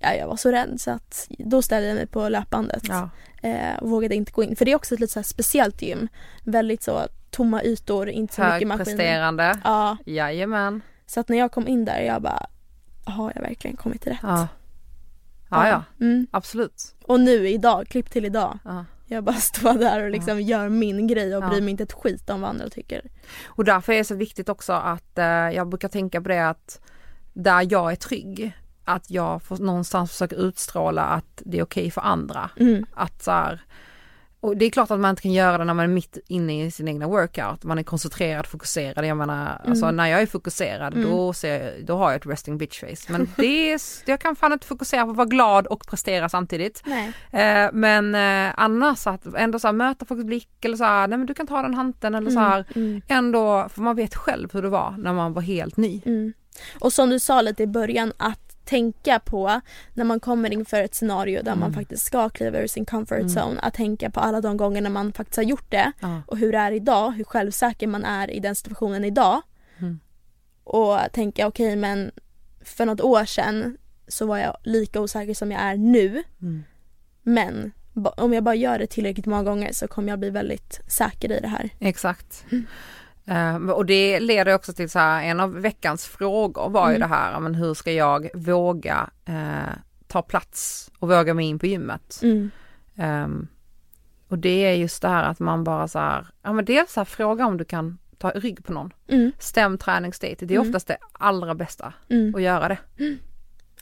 [0.02, 3.10] Ja, jag var så rädd så att då ställde jag mig på löpbandet ja.
[3.42, 4.56] eh, och vågade inte gå in.
[4.56, 6.08] För det är också ett lite så speciellt gym.
[6.44, 8.76] Väldigt så tomma ytor, inte så mycket maskiner.
[8.86, 9.58] Högpresterande.
[9.64, 10.80] Ja, Jajamän.
[11.06, 12.46] så att när jag kom in där jag bara
[13.04, 14.18] har jag verkligen kommit rätt?
[14.22, 14.48] Ja.
[15.50, 16.26] Ja ja, Mm.
[16.30, 16.94] absolut.
[17.04, 18.58] Och nu idag, klipp till idag.
[18.64, 18.84] Ja.
[19.06, 21.48] Jag bara står där och liksom gör min grej och Ja.
[21.48, 23.02] bryr mig inte ett skit om vad andra tycker.
[23.46, 26.80] Och därför är det så viktigt också att eh, jag brukar tänka på det att
[27.32, 28.52] där jag är trygg,
[28.84, 32.50] att jag får någonstans försöka utstråla att det är okej för andra.
[32.56, 32.86] Mm.
[32.94, 33.60] Att så här,
[34.40, 36.64] och det är klart att man inte kan göra det när man är mitt inne
[36.66, 37.64] i sin egna workout.
[37.64, 39.06] Man är koncentrerad, fokuserad.
[39.06, 39.96] Jag menar, alltså Mm.
[39.96, 41.10] när jag är fokuserad Mm.
[41.10, 43.12] då, ser, jag- då har jag ett resting bitch face.
[43.12, 46.82] Men det är, jag kan fan inte fokusera på att vara glad och prestera samtidigt.
[47.30, 51.18] Eh, men eh, annars att ändå så här, möta folks blick eller så här, nej
[51.18, 52.64] men du kan ta den hanteln eller så här.
[52.74, 53.02] Mm.
[53.08, 56.02] Ändå, för man vet själv hur det var när man var helt ny.
[56.06, 56.32] Mm.
[56.80, 59.60] Och som du sa lite i början att tänka på
[59.94, 61.74] när man kommer inför ett scenario där man Mm.
[61.74, 63.26] faktiskt ska kliva ur sin comfort Mm.
[63.36, 63.60] zone.
[63.60, 66.22] Att tänka på alla de gånger när man faktiskt har gjort det Ja.
[66.26, 69.42] och hur det är idag, hur självsäker man är i den situationen idag.
[69.78, 70.00] Mm.
[70.64, 72.10] Och tänka okej men
[72.64, 73.76] för något år sedan
[74.08, 76.22] så var jag lika osäker som jag är nu.
[76.42, 76.62] Mm.
[77.22, 77.72] Men
[78.16, 81.40] om jag bara gör det tillräckligt många gånger så kommer jag bli väldigt säker i
[81.40, 81.70] det här.
[81.78, 82.44] Exakt.
[83.32, 83.68] Mm.
[83.68, 87.08] Eh, och det leder också till så här, en av veckans frågor var ju Mm.
[87.08, 89.74] det här, men hur ska jag våga eh,
[90.06, 92.20] ta plats och våga mig in på gymmet?
[92.22, 92.50] Mm.
[92.96, 93.48] Ehm,
[94.28, 97.00] och det är just det här att man bara så här, ja men dels så
[97.00, 98.92] här, fråga om du kan ta rygg på någon.
[99.08, 99.32] Mm.
[99.38, 100.68] Stäm träningsdate, det är Mm.
[100.68, 102.34] oftast det allra bästa Mm.
[102.34, 102.78] att göra det.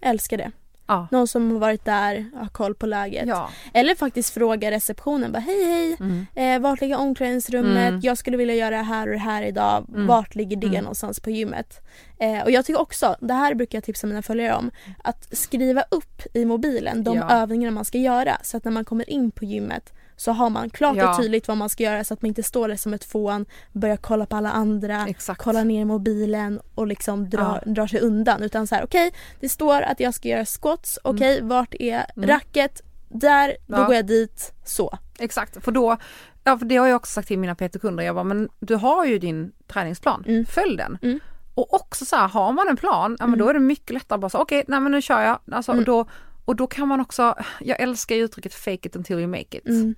[0.02, 0.50] Älskar det.
[0.90, 1.08] Ja.
[1.10, 3.28] Någon som har varit där, har koll på läget.
[3.28, 3.50] Ja.
[3.74, 6.26] Eller faktiskt fråga receptionen, bara hej hej, Mm.
[6.34, 7.88] eh, vart ligger omklädningsrummet?
[7.88, 8.00] Mm.
[8.02, 9.86] Jag skulle vilja göra det här och det här idag.
[9.88, 10.06] Mm.
[10.06, 10.80] Vart ligger det Mm.
[10.80, 11.80] någonstans på gymmet?
[12.20, 14.70] Eh, och jag tycker också, det här brukar jag tipsa mina följare om,
[15.04, 17.30] att skriva upp i mobilen de Ja.
[17.30, 20.70] övningarna man ska göra så att när man kommer in på gymmet så har man
[20.70, 21.10] klart Ja.
[21.10, 23.46] och tydligt vad man ska göra så att man inte står där som ett fån,
[23.72, 25.42] börjar kolla på alla andra, Exakt.
[25.42, 28.42] kolla ner mobilen och liksom drar, drar sig undan.
[28.42, 32.28] Utan så här, okej, det står att jag ska göra squats, okej, vart är Mm.
[32.28, 32.82] racket?
[33.08, 33.84] Där, då Ja.
[33.86, 34.98] går jag dit, så.
[35.18, 35.96] Exakt, för då,
[36.44, 39.04] ja för det har jag också sagt till mina PT-kunder, jag bara, men du har
[39.04, 40.44] ju din träningsplan, Mm.
[40.46, 40.98] följ den.
[41.02, 41.20] Mm.
[41.54, 44.14] Och också så här, har man en plan, ja men då är det mycket lättare
[44.16, 45.38] att bara säga okej, nej men nu kör jag.
[45.52, 45.80] Alltså, Mm.
[45.80, 46.06] och, då,
[46.44, 49.68] och då kan man också, jag älskar ju uttrycket fake it until you make it.
[49.68, 49.94] Mm.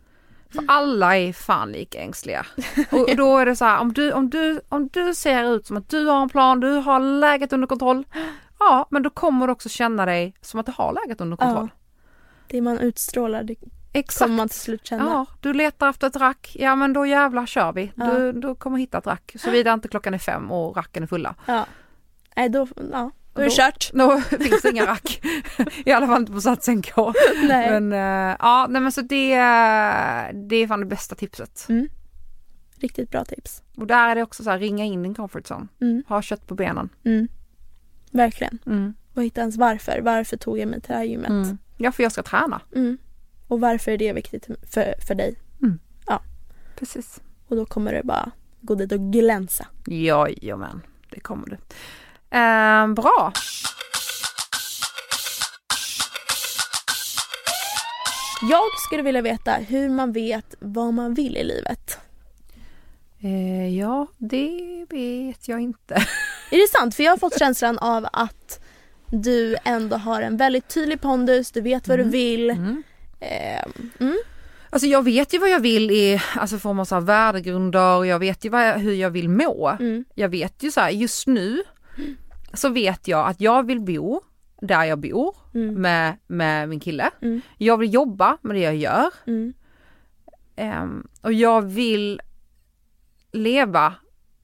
[0.53, 2.47] För alla är fan lika ängsliga.
[2.91, 5.67] Och, och då är det så här, om du, om, du, om du ser ut
[5.67, 8.05] som att du har en plan, du har läget under kontroll,
[8.59, 11.69] ja men då kommer du också känna dig som att du har läget under kontroll.
[12.49, 13.57] Det man utstrålar, det
[13.93, 14.19] Exakt.
[14.25, 15.05] kommer man till slut känna.
[15.05, 17.93] Ja, du letar efter ett rack, ja men då jävlar kör vi.
[17.97, 18.05] Ja.
[18.05, 21.35] Du, du kommer hitta ett rack, såvida inte klockan är fem och racken är fulla.
[21.47, 21.67] Ja.
[22.37, 23.90] Nej, då, ja, då är det kört.
[23.92, 25.21] Då finns det inga rack.
[25.85, 26.97] I alla fall inte på Sats NK.
[27.42, 27.81] Nej.
[27.81, 29.35] Men eh, ja, nej men så det,
[30.33, 31.66] det är fan det bästa tipset.
[31.68, 31.88] Mm.
[32.77, 33.62] Riktigt bra tips.
[33.77, 35.68] Och där är det också så här, ringa in din comfort zone.
[35.81, 36.03] Mm.
[36.09, 36.88] Ha kött på benen.
[37.05, 37.29] Mm.
[38.11, 38.59] Verkligen.
[38.66, 38.95] Mm.
[39.14, 40.01] Och hitta ens varför.
[40.03, 41.31] Varför tog jag mig till det här gymmet?
[41.31, 41.59] Mm.
[41.77, 42.61] Ja, för jag ska träna.
[42.75, 42.99] Mm.
[43.49, 45.35] Och varför är det viktigt för, för dig?
[46.77, 47.21] Precis.
[47.49, 49.66] Och då kommer det bara gå dit och glänsa.
[49.87, 51.57] Jajamän, det kommer du.
[52.33, 53.33] Eh, bra.
[58.51, 61.99] Jag skulle vilja veta hur man vet vad man vill i livet.
[63.23, 65.95] Eh, ja, det vet jag inte.
[66.51, 66.95] Är det sant?
[66.95, 68.61] För jag har fått känslan av att
[69.07, 72.11] du ändå har en väldigt tydlig pondus, du vet vad Mm.
[72.11, 72.51] du vill.
[72.51, 72.83] Mm.
[73.21, 73.64] Eh,
[74.01, 74.18] mm.
[74.71, 78.45] Alltså jag vet ju vad jag vill i alltså form av så värdegrunder, jag vet
[78.45, 79.68] ju jag, hur jag vill må.
[79.68, 80.05] Mm.
[80.14, 81.62] Jag vet ju så här, just nu
[82.55, 84.21] så vet jag att jag vill bo
[84.61, 85.75] där jag bor Mm.
[85.75, 87.11] med, med min kille.
[87.23, 87.41] Mm.
[87.59, 89.11] Jag vill jobba med det jag gör.
[89.27, 89.53] Mm.
[90.57, 92.21] Ehm, och jag vill
[93.33, 93.95] leva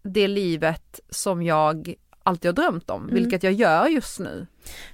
[0.03, 3.14] det livet som jag alltid har drömt om, Mm.
[3.14, 4.47] vilket jag gör just nu.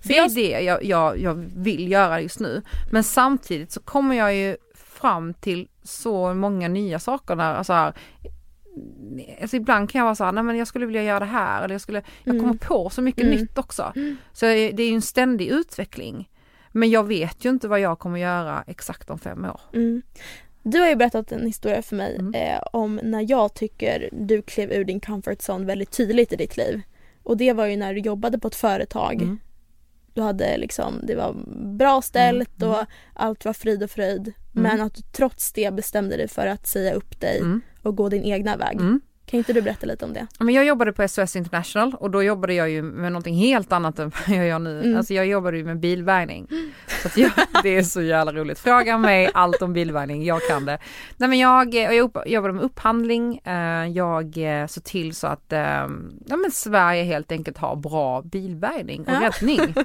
[0.02, 2.62] För det jag- är det jag, jag, jag vill göra just nu.
[2.92, 7.94] Men samtidigt så kommer jag ju fram till så många nya saker där, alltså här,
[9.40, 11.62] alltså ibland kan jag vara så här, nej men jag skulle vilja göra det här
[11.64, 12.46] eller jag skulle, jag Mm.
[12.46, 13.36] kommer på så mycket Mm.
[13.36, 13.92] nytt också.
[13.96, 14.16] Mm.
[14.32, 16.28] Så det är ju en ständig utveckling.
[16.72, 19.60] Men jag vet ju inte vad jag kommer göra exakt om fem år.
[20.62, 22.34] Du har ju berättat en historia för mig Mm.
[22.34, 26.56] eh, om när jag tycker du klev ur din comfort zone väldigt tydligt i ditt
[26.56, 26.80] liv.
[27.22, 29.14] Och det var ju när du jobbade på ett företag.
[29.14, 29.38] Mm.
[30.14, 31.34] Du hade liksom, det var
[31.76, 32.74] bra ställt Mm.
[32.74, 32.84] och
[33.14, 34.32] allt var frid och fröjd.
[34.52, 37.40] Men att du trots det bestämde dig för att säga upp dig
[37.86, 38.80] och gå din egna väg.
[38.80, 39.00] Mm.
[39.34, 40.26] Kan inte du berätta lite om det?
[40.38, 43.98] Men jag jobbade på SOS International och då jobbade jag ju med någonting helt annat
[43.98, 44.80] än vad jag gör nu.
[44.82, 44.96] Mm.
[44.96, 46.48] Alltså jag jobbade ju med bilbärgning.
[47.02, 47.30] Så jag,
[47.62, 48.58] det är så jävla roligt.
[48.58, 50.78] Fråga mig allt om bilbärgning, jag kan det.
[51.16, 55.52] Nej men jag, jag upp, jobbade med upphandling, eh, jag eh, såg till så att
[55.52, 55.60] eh,
[56.26, 59.20] ja, men Sverige helt enkelt har bra bilbärgning och Ja.
[59.30, 59.60] räddning.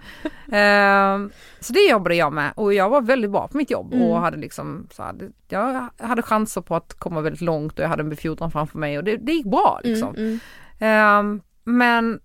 [0.52, 1.18] Eh,
[1.60, 4.08] så det jobbade jag med och jag var väldigt bra på mitt jobb Mm.
[4.08, 7.90] och hade liksom så hade, jag hade chanser på att komma väldigt långt och jag
[7.90, 10.16] hade en befordran framför mig och det, det gick bra liksom.
[10.16, 10.40] Mm,
[10.80, 11.42] mm.
[11.64, 12.20] Men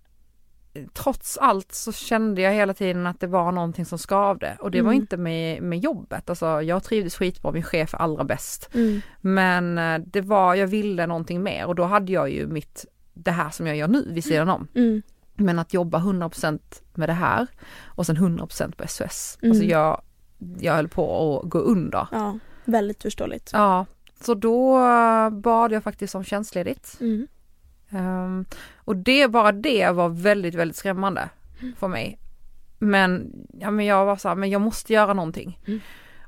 [0.93, 4.81] trots allt så kände jag hela tiden att det var någonting som skavde och det
[4.81, 5.01] var Mm.
[5.01, 6.29] inte med, med jobbet.
[6.29, 8.69] Alltså jag trivdes skitbra, min chef är allra bäst.
[8.73, 9.01] Mm.
[9.21, 13.31] Men eh, det var, jag ville någonting mer och då hade jag ju mitt, det
[13.31, 14.67] här som jag gör nu vid sidan om.
[14.75, 15.01] Mm.
[15.35, 16.59] Men att jobba 100%
[16.93, 17.47] med det här
[17.85, 19.37] och sen 100% på SOS.
[19.41, 19.51] Mm.
[19.51, 20.01] Alltså jag,
[20.59, 22.07] jag höll på att gå under.
[22.11, 23.49] Ja, väldigt förståeligt.
[23.53, 23.85] Ja,
[24.25, 24.79] så då
[25.31, 26.97] bad jag faktiskt om tjänstledigt.
[26.99, 27.27] Mm.
[27.89, 31.29] Ehm, och det, bara det var väldigt, väldigt skrämmande
[31.77, 32.19] för mig.
[32.79, 35.59] Men, ja, men jag var så här, men jag måste göra någonting.
[35.67, 35.79] Mm.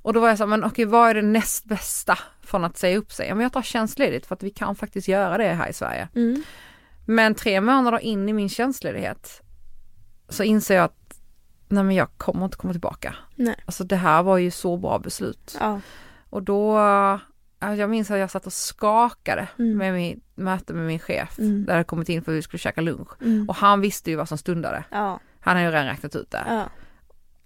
[0.01, 2.77] Och då var jag så här, men okej vad är det näst bästa från att
[2.77, 3.27] säga upp sig?
[3.27, 6.07] Ja, men jag tar tjänstledigt för att vi kan faktiskt göra det här i Sverige.
[6.15, 6.43] Mm.
[7.05, 9.41] Men tre månader in i min tjänstledighet
[10.29, 11.19] så inser jag att
[11.67, 13.15] nej men jag kommer inte komma tillbaka.
[13.35, 13.55] Nej.
[13.65, 15.57] Alltså det här var ju så bra beslut.
[15.59, 15.81] Ja.
[16.29, 16.79] Och då,
[17.59, 19.77] jag minns att jag satt och skakade Mm.
[19.77, 21.39] med mitt möte med min chef.
[21.39, 21.65] Mm.
[21.65, 23.09] Där jag kommit in för att vi skulle käka lunch.
[23.21, 23.49] Mm.
[23.49, 24.83] Och han visste ju vad som stundade.
[24.91, 25.19] Ja.
[25.39, 26.43] Han har ju redan räknat ut det.
[26.47, 26.63] ja.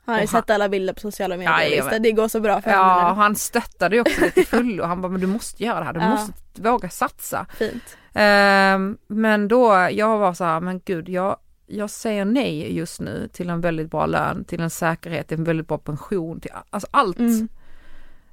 [0.05, 1.59] Han har ju sett alla bilder på sociala medier.
[1.59, 1.89] Jajamän.
[1.91, 4.79] visst, det går så bra för Ja, henne och han stöttade ju också lite full
[4.81, 6.09] och han bara, men du måste göra det här, du Ja.
[6.09, 7.45] måste våga satsa.
[7.57, 7.97] Fint.
[8.13, 13.29] Ehm, men då, jag var så här, men gud, jag, jag säger nej just nu
[13.33, 17.19] till en väldigt bra lön, till en säkerhet, en väldigt bra pension, till alltså allt.
[17.19, 17.47] Mm.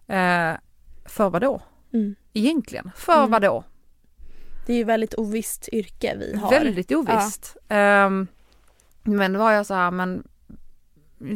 [0.06, 0.58] Eh,
[1.08, 1.60] för vad då?
[1.92, 2.14] Mm.
[2.32, 3.30] Egentligen, för Mm.
[3.30, 3.64] vad då?
[4.66, 6.50] Det är ju väldigt ovisst yrke vi har.
[6.50, 7.56] Väldigt ovisst.
[7.68, 8.26] Ehm,
[9.02, 10.28] men då var jag så här, men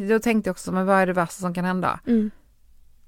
[0.09, 1.99] då tänkte jag också, men vad är det värsta som kan hända?
[2.07, 2.31] Mm.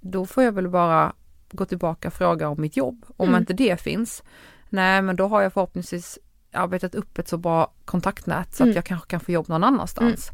[0.01, 1.13] Då får jag väl bara
[1.51, 3.05] gå tillbaka och fråga om mitt jobb.
[3.17, 3.39] Om Mm.
[3.41, 4.23] inte det finns,
[4.69, 6.19] nej men då har jag förhoppningsvis
[6.51, 8.71] arbetat upp ett så bra kontaktnät så Mm.
[8.71, 10.29] att jag kanske kan få jobb någon annanstans.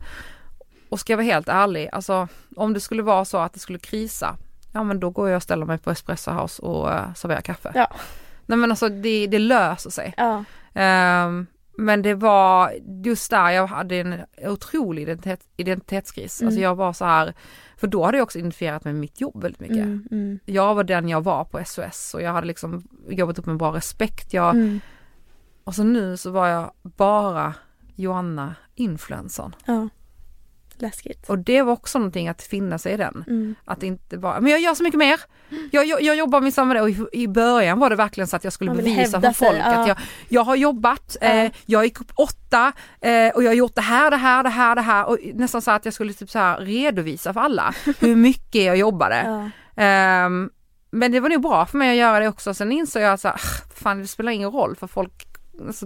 [0.90, 3.80] Och ska jag vara helt ärlig, alltså om det skulle vara så att det skulle
[3.80, 4.38] krisa,
[4.72, 7.72] ja men då går jag och ställer mig på Espresso House och uh, serverar kaffe.
[7.76, 7.88] Ja.
[8.46, 10.14] Nej men alltså det, det löser sig.
[10.18, 10.44] Ja.
[10.74, 16.42] Ehm, men det var just där jag hade en otrolig identitet, identitetskris.
[16.42, 16.48] Mm.
[16.48, 17.34] Alltså jag var så här,
[17.78, 19.78] för då hade jag också identifierat mig med mitt jobb väldigt mycket.
[19.78, 23.48] Mm, mm, Jag var den jag var på SOS och jag hade liksom jobbat upp
[23.48, 24.34] en bra respekt.
[24.34, 24.80] Jag, mm.
[25.64, 27.54] Och så nu så var jag bara
[27.96, 29.56] Joanna influencern.
[29.66, 29.90] Ja.
[30.82, 31.30] Läskigt.
[31.30, 33.24] Och det var också någonting att finna sig i den.
[33.28, 33.56] Mm.
[33.66, 35.20] Att inte bara, men jag gör så mycket mer.
[35.72, 38.36] Jag, jag, jag jobbar med samma det och i, i början var det verkligen så
[38.36, 39.66] att jag skulle bevisa för folk ja.
[39.66, 39.98] att jag,
[40.30, 41.28] jag har jobbat, Ja.
[41.28, 44.50] eh, jag gick upp åtta eh, och jag har gjort det här, det här, det
[44.50, 47.74] här, det här och nästan så att jag skulle typ så här redovisa för alla
[48.00, 49.24] hur mycket jag jobbade.
[49.26, 49.50] Ja.
[49.84, 50.50] Ehm,
[50.92, 52.54] men det var nog bra för mig att göra det också.
[52.54, 55.28] Sen insåg jag att så här, "Ah, fan det spelar ingen roll för folk
[55.68, 55.86] Alltså,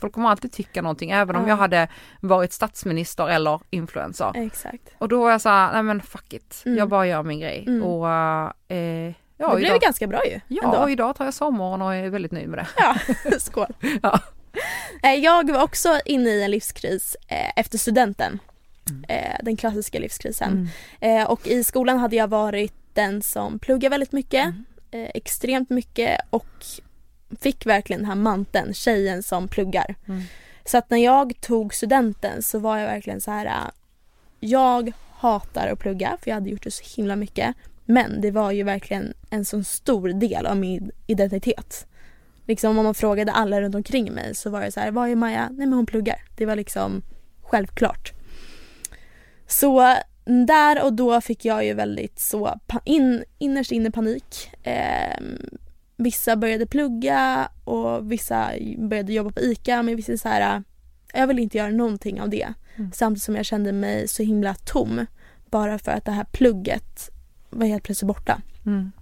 [0.00, 1.48] folk kommer alltid tycka någonting även om Ja.
[1.48, 1.88] jag hade
[2.20, 4.32] varit statsminister eller influencer.
[4.34, 4.88] Exakt.
[4.98, 6.78] Och då var jag såhär, nej men fuck it, Mm.
[6.78, 7.64] jag bara gör min grej.
[7.66, 7.82] Mm.
[7.82, 10.40] Och eh, ja, det blev idag, ganska bra ju.
[10.48, 10.76] ja ändå.
[10.76, 12.66] och idag tar jag sommaren och är väldigt nöjd med det.
[12.76, 12.94] Ja,
[13.38, 13.66] skål.
[14.02, 14.20] Ja.
[15.02, 18.38] Eh, Jag var också inne i en livskris eh, efter studenten.
[18.90, 19.04] Mm.
[19.08, 20.68] Eh, Den klassiska livskrisen.
[21.00, 24.44] Eh, Och i skolan hade jag varit den som pluggade väldigt mycket.
[24.44, 24.64] Mm.
[25.14, 26.46] Extremt mycket och
[27.40, 29.94] fick verkligen den här manteln, tjejen som pluggar.
[30.08, 30.22] Mm.
[30.64, 33.46] Så att när jag tog studenten så var jag verkligen så här.
[33.46, 33.70] äh,
[34.40, 37.54] Jag hatar att plugga för jag hade gjort det så himla mycket.
[37.84, 41.86] Men det var ju verkligen en så stor del av min identitet.
[42.46, 45.14] Liksom om man frågade alla runt omkring mig så var det så här, vad är
[45.16, 45.48] Maja?
[45.48, 46.22] Nej men hon pluggar.
[46.36, 47.02] Det var liksom
[47.42, 48.12] självklart.
[49.46, 49.96] Så
[50.46, 54.50] där och då fick jag ju väldigt så in, innerst inne panik.
[54.62, 55.38] Ehm,
[55.96, 60.62] vissa började plugga och vissa började jobba på ICA men vissa så här,
[61.12, 62.54] jag vill inte göra någonting av det.
[62.76, 62.90] Mm.
[62.94, 65.06] Samtidigt som jag kände mig så himla tom
[65.50, 67.10] bara för att det här plugget
[67.50, 68.40] var helt plötsligt borta.
[68.66, 68.92] Mm.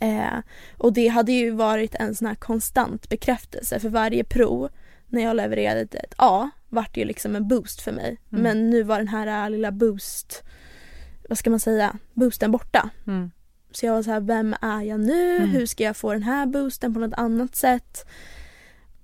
[0.00, 0.38] Eh,
[0.76, 4.68] och det hade ju varit en sån här konstant bekräftelse för varje prov
[5.06, 8.18] när jag levererade ett A vart det ju liksom en boost för mig.
[8.32, 8.42] Mm.
[8.42, 10.42] Men nu var den här lilla boost,
[11.28, 12.90] vad ska man säga, boosten borta.
[13.06, 13.30] Mm.
[13.72, 15.36] Så jag var så här, vem är jag nu?
[15.36, 15.50] Mm.
[15.50, 18.06] Hur ska jag få den här boosten på något annat sätt?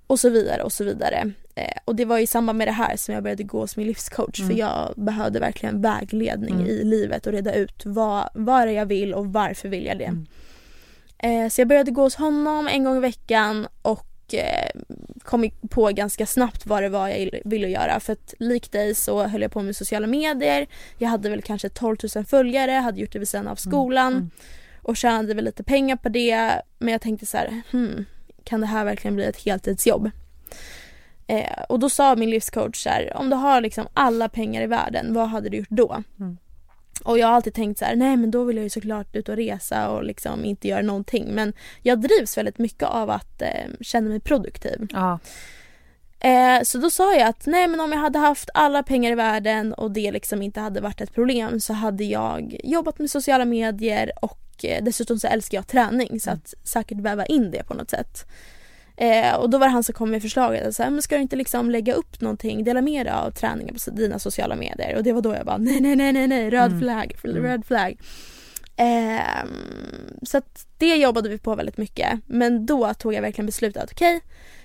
[0.07, 1.33] Och så vidare och så vidare.
[1.55, 3.87] Eh, och det var i samband med det här som jag började gå hos min
[3.87, 4.51] livscoach Mm.
[4.51, 6.67] för jag behövde verkligen vägledning Mm.
[6.67, 9.99] i livet och reda ut vad, vad är det jag vill och varför vill jag
[9.99, 10.05] det.
[10.05, 10.27] Mm.
[11.19, 14.71] Eh, så jag började gå hos honom en gång i veckan och eh,
[15.27, 18.01] kom på ganska snabbt vad det var jag ville göra.
[18.01, 20.67] För att likt dig så höll jag på med sociala medier.
[20.99, 24.31] Jag hade väl kanske 12 000 följare, hade gjort det vid sidan av skolan Mm.
[24.83, 26.63] och tjänade väl lite pengar på det.
[26.79, 28.05] Men jag tänkte så här, hmm,
[28.45, 30.11] kan det här verkligen bli ett heltidsjobb?
[31.27, 34.67] Eh, och då sa min livscoach så här, om du har liksom alla pengar i
[34.67, 36.03] världen, vad hade du gjort då?
[36.21, 36.39] Mm.
[37.05, 39.29] Och jag har alltid tänkt så här, nej men då vill jag ju såklart ut
[39.29, 41.35] och resa och liksom inte göra någonting.
[41.35, 44.87] Men jag drivs väldigt mycket av att eh, känna mig produktiv.
[44.93, 45.19] Ja.
[46.21, 49.15] Eh, så då sa jag att nej men om jag hade haft alla pengar i
[49.15, 53.45] världen och det liksom inte hade varit ett problem så hade jag jobbat med sociala
[53.45, 57.75] medier och eh, dessutom så älskar jag träning så att säkert väva in det på
[57.75, 58.27] något sätt.
[58.99, 61.17] Eh, och då var det han som kom med förslaget att så här, men ska
[61.17, 64.97] du inte liksom lägga upp någonting, dela med dig av träningen på dina sociala medier
[64.97, 66.81] och det var då jag bara nej nej nej nej nej röd Mm.
[66.81, 67.43] flagg, Mm.
[67.43, 67.99] röd flagg.
[68.77, 73.83] Ehm, så att det jobbade vi på väldigt mycket men då tog jag verkligen beslutet
[73.83, 74.21] att okej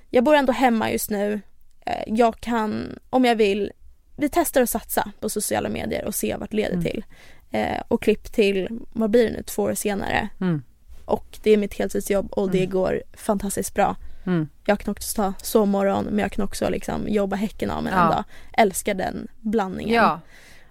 [0.10, 1.42] jag bor ändå hemma just nu.
[1.86, 3.72] Eh, Jag kan, om jag vill,
[4.18, 6.84] vi testar att satsa på sociala medier och se vart det leder Mm.
[6.84, 7.06] till.
[7.52, 10.30] Eh, och klipp till, vad blir det nu, två år senare.
[10.42, 10.64] Mm.
[11.06, 12.70] Och det är mitt heltidsjobb och det Mm.
[12.70, 13.96] går fantastiskt bra.
[14.26, 14.48] Mm.
[14.66, 18.04] Jag kan också ta sovmorgon men jag kan också liksom jobba häcken av mig Ja.
[18.06, 18.24] en dag.
[18.58, 19.96] Älskar den blandningen.
[19.96, 20.20] Ja.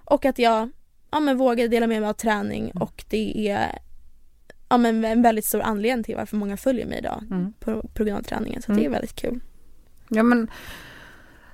[0.04, 0.70] Och att jag
[1.10, 2.82] ja, men vågar dela med mig av träning Mm.
[2.82, 3.78] och det är
[4.68, 7.52] ja, men en väldigt stor anledning till varför många följer mig idag Mm.
[7.60, 8.62] på, på grund av träningen.
[8.62, 8.80] Så Mm.
[8.82, 9.40] det är väldigt kul.
[10.08, 10.50] Ja men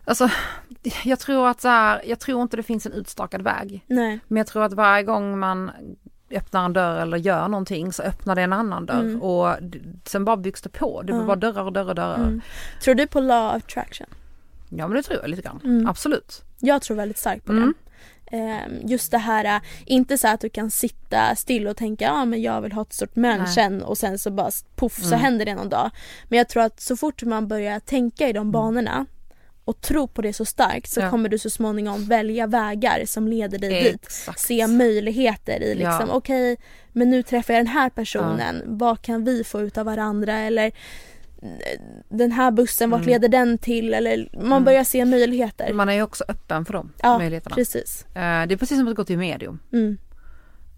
[0.08, 0.28] Alltså
[1.04, 3.84] jag tror att så här, jag tror inte det finns en utstakad väg.
[3.86, 4.20] Nej.
[4.28, 5.70] Men jag tror att varje gång man
[6.30, 9.22] öppnar en dörr eller gör någonting så öppnar det en annan dörr Mm.
[9.22, 9.56] och
[10.04, 11.02] sen bara byggs det på.
[11.02, 12.16] Det blir bara dörrar och dörrar och dörrar.
[12.16, 12.40] Mm.
[12.82, 14.06] Tror du på law of attraction?
[14.68, 15.60] Ja men det tror jag lite grann.
[15.64, 15.86] Mm.
[15.86, 16.42] Absolut.
[16.60, 17.74] Jag tror väldigt starkt på Mm.
[18.30, 18.36] det.
[18.36, 18.60] Eh,
[18.90, 22.24] just det här, eh, inte så att du kan sitta still och tänka ja ah,
[22.24, 25.20] men jag vill ha ett stort mansion och sen så bara poff så Mm.
[25.20, 25.90] händer det någon dag.
[26.28, 29.06] Men jag tror att så fort man börjar tänka i de banorna
[29.66, 31.10] och tro på det så starkt så Ja.
[31.10, 33.94] kommer du så småningom välja vägar som leder dig dit.
[34.04, 34.38] Exakt.
[34.40, 36.14] Se möjligheter i liksom, Ja.
[36.14, 36.56] okej
[36.92, 40.72] men nu träffar jag den här personen, vad kan vi få ut av varandra eller
[42.08, 43.10] den här bussen, vart Mm.
[43.12, 43.94] leder den till?
[43.94, 44.64] Eller man Mm.
[44.64, 45.72] börjar se möjligheter.
[45.72, 47.54] Man är ju också öppen för de Ja, möjligheterna.
[47.56, 48.04] precis.
[48.08, 48.12] Eh,
[48.46, 49.98] Det är precis som att gå till medium Mm.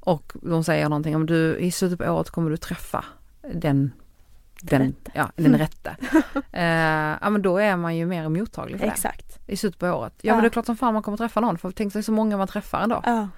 [0.00, 3.04] och de säger någonting om du i slutet på året kommer du träffa
[3.54, 3.92] den
[4.62, 5.10] den, rätte.
[5.14, 5.96] ja, den rätte.
[6.52, 9.38] Eh, ja men då är man ju mer mottaglig för det Exakt.
[9.46, 10.12] i slutet på året.
[10.16, 10.34] Ja, Ja.
[10.34, 12.36] men det är klart som fan man kommer träffa någon för tänk sig så många
[12.36, 13.02] man träffar ändå.
[13.06, 13.28] Ja.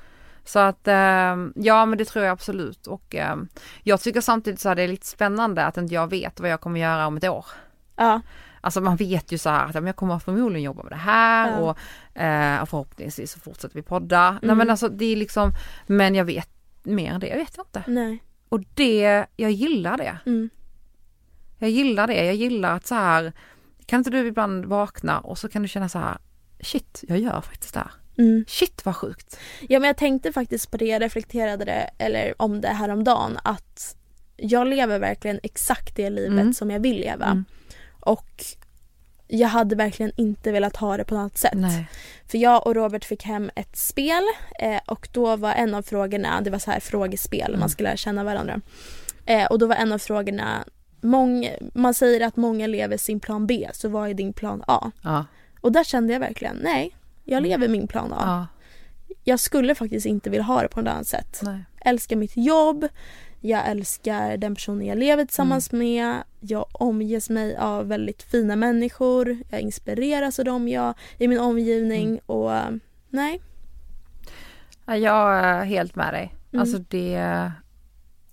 [0.44, 0.94] Så att eh,
[1.54, 3.36] ja men det tror jag absolut och eh,
[3.82, 6.60] jag tycker samtidigt så här det är lite spännande att inte jag vet vad jag
[6.60, 7.46] kommer göra om ett år.
[7.96, 8.20] Ja.
[8.60, 11.56] Alltså man vet ju så här att jag kommer förmodligen jobba med det här Ja.
[11.58, 11.78] och
[12.22, 14.30] eh, förhoppningsvis så fortsätter vi podda.
[14.30, 14.58] Nej Mm.
[14.58, 15.50] men alltså det är liksom,
[15.86, 16.48] men jag vet
[16.82, 17.82] mer än det vet jag inte.
[17.86, 18.22] Nej.
[18.48, 20.16] Och det, jag gillar det.
[20.26, 20.50] Mm.
[21.60, 23.32] Jag gillar det, jag gillar att så här,
[23.86, 26.18] kan inte du ibland vakna och så kan du känna så här,
[26.60, 27.90] shit jag gör faktiskt det här.
[28.18, 28.44] Mm.
[28.48, 29.38] Shit vad sjukt.
[29.68, 33.04] Ja men jag tänkte faktiskt på det, jag reflekterade det, eller om det här om
[33.04, 33.96] dagen att
[34.36, 36.52] jag lever verkligen exakt det livet Mm.
[36.54, 37.24] som jag vill leva.
[37.24, 37.44] Mm.
[38.00, 38.44] Och
[39.28, 41.52] jag hade verkligen inte velat ha det på något sätt.
[41.54, 41.88] Nej.
[42.26, 44.22] För jag och Robert fick hem ett spel
[44.60, 47.60] eh, och då var en av frågorna, det var så här frågespel, Mm.
[47.60, 48.60] man skulle lära känna varandra.
[49.26, 50.64] Eh, och då var en av frågorna,
[51.02, 54.90] mång, man säger att många lever sin plan B, så vad är din plan A?
[55.02, 55.24] Ja.
[55.60, 58.16] Och där kände jag verkligen, nej, jag lever min plan A.
[58.26, 58.46] ja.
[59.24, 61.40] Jag skulle faktiskt inte vilja ha det på något annat sätt.
[61.42, 61.64] Nej.
[61.84, 62.88] älskar mitt jobb,
[63.40, 65.86] jag älskar den personen jag lever tillsammans Mm.
[65.86, 71.38] med, jag omges mig av väldigt fina människor, jag inspireras av dem jag i min
[71.40, 72.20] omgivning Mm.
[72.26, 72.52] och
[73.08, 73.40] nej.
[74.86, 76.34] Ja, Jag är helt med dig.
[76.52, 76.60] Mm.
[76.60, 77.52] Alltså det,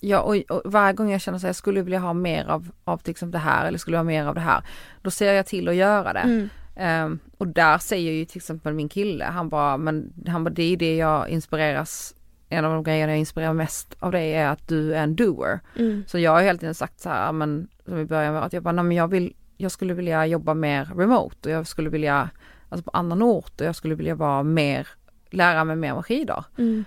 [0.08, 2.98] ja, och, och varje gång jag känner att jag skulle vilja ha mer av, av
[2.98, 4.64] till exempel det här eller skulle ha mer av det här,
[5.02, 6.20] då ser jag till att göra det.
[6.20, 6.50] Mm.
[6.76, 10.74] Ehm, och där säger ju till exempel min kille, han bara, men han bara, det
[10.74, 12.16] är det jag inspireras,
[12.50, 15.60] en av de grejerna jag inspirerar mest av dig är att du är en doer.
[15.76, 16.04] Mm.
[16.08, 18.64] Så jag har helt enkelt sagt så här, men som i början med att jag
[18.64, 22.30] bara, nej men jag vill, jag skulle vilja jobba mer remote och jag skulle vilja,
[22.70, 24.88] alltså på annan ort och jag skulle vilja vara mer,
[25.30, 26.44] lära mig mer om skidor.
[26.58, 26.86] Mm.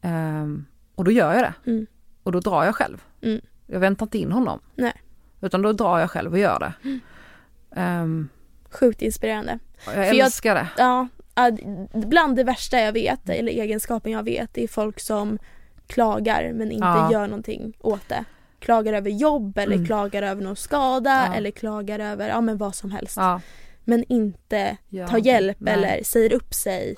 [0.00, 1.70] Ehm, och då gör jag det.
[1.70, 1.86] Mm.
[2.30, 3.02] Och då drar jag själv.
[3.22, 3.40] Mm.
[3.66, 4.60] Jag väntar inte in honom.
[4.74, 4.92] Nej.
[5.40, 6.72] Utan då drar jag själv och gör det.
[7.80, 8.28] Ehm,
[8.70, 9.58] Sjukt inspirerande.
[9.84, 10.68] jag För jag- älskar det.
[10.78, 11.08] Ja,
[11.92, 15.38] bland det värsta jag vet, eller egenskapen jag vet, är folk som
[15.86, 17.12] klagar men inte Ja.
[17.12, 18.24] gör någonting åt det.
[18.58, 19.86] Klagar över jobb eller Mm.
[19.86, 21.34] klagar över någon skada Ja.
[21.34, 23.16] eller klagar över ja, men vad som helst.
[23.16, 23.40] Ja,
[23.84, 24.76] Men inte
[25.10, 25.74] tar hjälp Nej.
[25.74, 26.96] eller säger upp sig.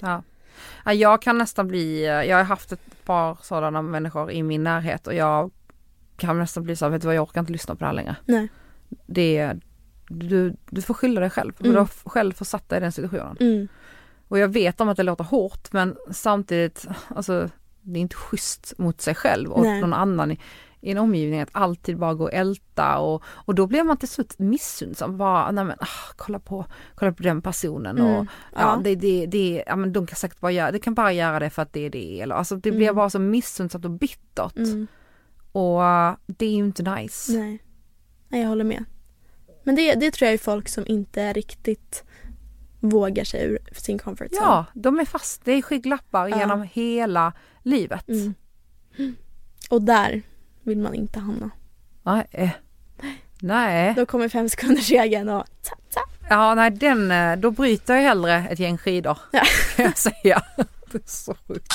[0.84, 0.92] Ja.
[0.92, 5.06] Ja, jag kan nästan bli, jag har haft ett par sådana människor i min närhet
[5.06, 5.50] och jag
[6.16, 8.16] kan nästan bli så vet du vad jag orkar inte lyssna på det här längre.
[8.26, 8.48] Nej.
[9.06, 9.52] Det,
[10.08, 11.72] du, du får skylla dig själv, Mm.
[11.72, 13.36] du har själv försatt dig i den situationen.
[13.40, 13.68] Mm.
[14.28, 18.74] Och jag vet om att det låter hårt men samtidigt, alltså det är inte schysst
[18.78, 19.80] mot sig själv och Nej.
[19.80, 20.36] någon annan
[20.82, 24.08] i, en omgivning att alltid bara gå och älta och, och då blir man till
[24.08, 25.16] slut missunnsam.
[25.18, 26.64] Bara, nej men, ah, kolla, på,
[26.94, 28.26] kolla på den personen och Mm.
[28.52, 28.80] ja, Ja.
[28.84, 31.50] det, det, det, ja men de kan säkert bara göra, det kan bara göra det
[31.50, 32.94] för att det är det eller alltså det blir Mm.
[32.96, 34.86] bara så missunnsamt och bittert Mm.
[35.52, 37.32] och uh, det är ju inte nice.
[37.32, 37.62] Nej.
[38.28, 38.84] Nej, jag håller med.
[39.64, 42.04] Men det, det tror jag är folk som inte riktigt
[42.80, 44.46] vågar sig ur sin comfort zone.
[44.46, 46.38] Ja, de är fast, det är skygglappar Ja.
[46.38, 48.08] genom hela livet.
[48.08, 48.34] Mm.
[49.70, 50.22] Och där
[50.62, 51.50] vill man inte hamna.
[52.02, 52.56] Nej.
[53.40, 53.94] Nej.
[53.96, 56.00] Då kommer fem sekunders regeln och ta, ta.
[56.30, 59.18] Ja, nej den, eh, då bryter jag hellre ett gäng skidor.
[59.32, 59.42] Ja.
[59.76, 60.42] Kan jag säga.
[60.92, 61.72] Det är så sjukt.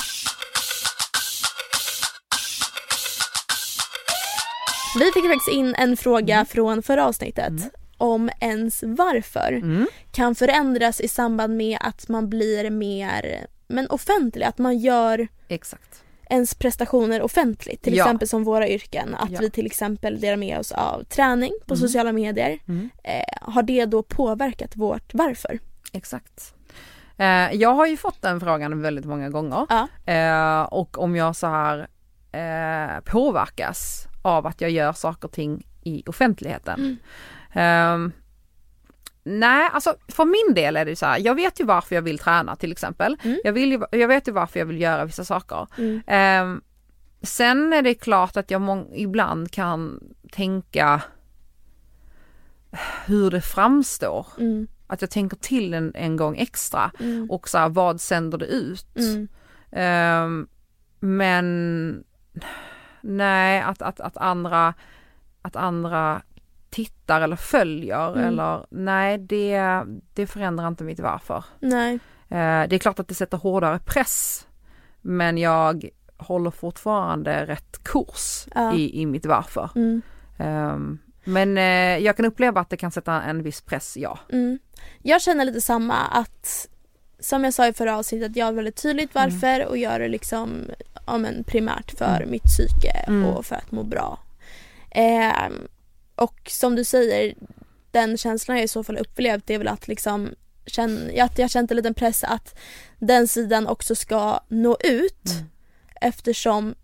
[4.98, 6.46] Vi fick faktiskt in en fråga Mm.
[6.46, 7.52] från förra avsnittet
[7.98, 9.86] om ens varför Mm.
[10.12, 16.02] kan förändras i samband med att man blir mer men offentlig, att man gör Exakt.
[16.30, 17.82] Ens prestationer offentligt.
[17.82, 18.04] Till Ja.
[18.04, 19.38] exempel som våra yrken, att Ja.
[19.40, 21.80] vi till exempel delar med oss av träning på Mm.
[21.88, 22.58] sociala medier.
[22.68, 22.90] Mm.
[23.04, 23.12] Eh,
[23.52, 25.58] har det då påverkat vårt varför?
[25.92, 26.54] Exakt.
[27.16, 29.66] Eh, jag har ju fått den frågan väldigt många gånger.
[29.68, 29.88] Ja.
[30.12, 31.88] Eh, och om jag så här
[32.32, 36.96] eh, påverkas av att jag gör saker och ting i offentligheten.
[37.52, 38.12] Ehm,
[39.22, 42.18] nej, alltså för min del är det så här, jag vet ju varför jag vill
[42.18, 43.16] träna till exempel.
[43.22, 43.40] Mm.
[43.44, 45.66] Jag, vill ju, jag vet ju varför jag vill göra vissa saker.
[45.78, 46.02] Mm.
[46.06, 46.60] Ehm,
[47.22, 50.00] sen är det klart att jag ibland kan
[50.32, 51.02] tänka
[53.06, 54.66] hur det framstår Mm.
[54.86, 57.30] att jag tänker till en, en gång extra Mm.
[57.30, 58.86] och så här, vad sänder det ut?
[59.72, 60.48] Ehm,
[61.00, 62.04] men
[63.00, 64.74] nej, att, att, att andra
[65.42, 66.22] att andra
[66.70, 68.24] tittar eller följer Mm.
[68.28, 71.44] eller nej det, det förändrar inte mitt varför.
[71.60, 71.94] Nej.
[72.28, 74.46] Eh, det är klart att det sätter hårdare press
[75.00, 78.74] men jag håller fortfarande rätt kurs Ja.
[78.74, 79.70] i, i mitt varför.
[79.74, 80.02] Mm.
[80.38, 84.18] Ehm, men eh, jag kan uppleva att det kan sätta en viss press, ja.
[84.32, 84.58] Mm.
[85.02, 86.68] Jag känner lite samma att
[87.20, 90.50] som jag sa i förra avsnittet, jag har väldigt tydligt varför och gör det liksom
[91.06, 92.30] ja, men primärt för Mm.
[92.30, 93.24] mitt psyke Mm.
[93.24, 94.18] och för att må bra.
[94.90, 95.68] Ehm,
[96.18, 97.34] och som du säger,
[97.90, 100.30] den känslan jag i så fall upplevt det är väl att liksom
[100.66, 102.58] känn, att jag känt en liten press att
[102.98, 105.48] den sidan också ska nå ut Mm.
[106.00, 106.74] eftersom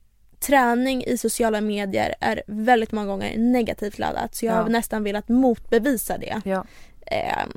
[0.41, 4.63] träning i sociala medier är väldigt många gånger negativt laddat så jag Ja.
[4.63, 6.41] har nästan velat motbevisa det.
[6.45, 6.65] Ja.
[7.07, 7.51] Ehm,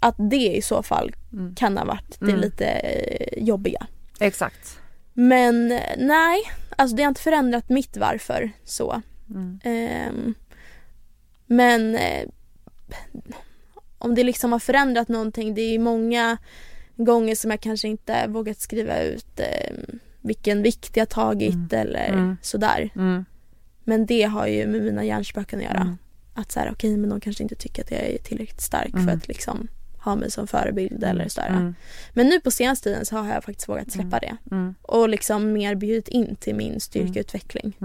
[0.00, 1.54] att det i så fall Mm.
[1.54, 2.40] kan ha varit det Mm.
[2.40, 3.86] lite eh, jobbiga.
[4.20, 4.78] Exakt.
[5.12, 6.40] Men eh, nej,
[6.76, 9.02] alltså det har inte förändrat mitt varför så.
[9.30, 10.34] Mm.
[11.48, 12.28] Men eh,
[13.98, 16.38] om det liksom har förändrat någonting, det är många
[16.96, 19.72] gånger som jag kanske inte vågat skriva ut eh,
[20.20, 21.68] vilken vikt jag tagit Mm.
[21.72, 22.36] eller Mm.
[22.42, 22.90] sådär.
[22.96, 23.24] Mm.
[23.84, 25.80] Men det har ju med mina hjärnspöken att göra.
[25.80, 25.96] Mm.
[26.34, 29.06] Att så här, okej men de kanske inte tycker att jag är tillräckligt stark Mm.
[29.06, 29.68] för att liksom
[30.04, 31.48] ha mig som förebild eller sådär.
[31.48, 31.74] Mm.
[32.12, 34.36] Men nu på senaste tiden så har jag faktiskt vågat släppa det.
[34.50, 34.74] Mm.
[34.82, 37.76] Och liksom mer bjudit in till min styrkeutveckling.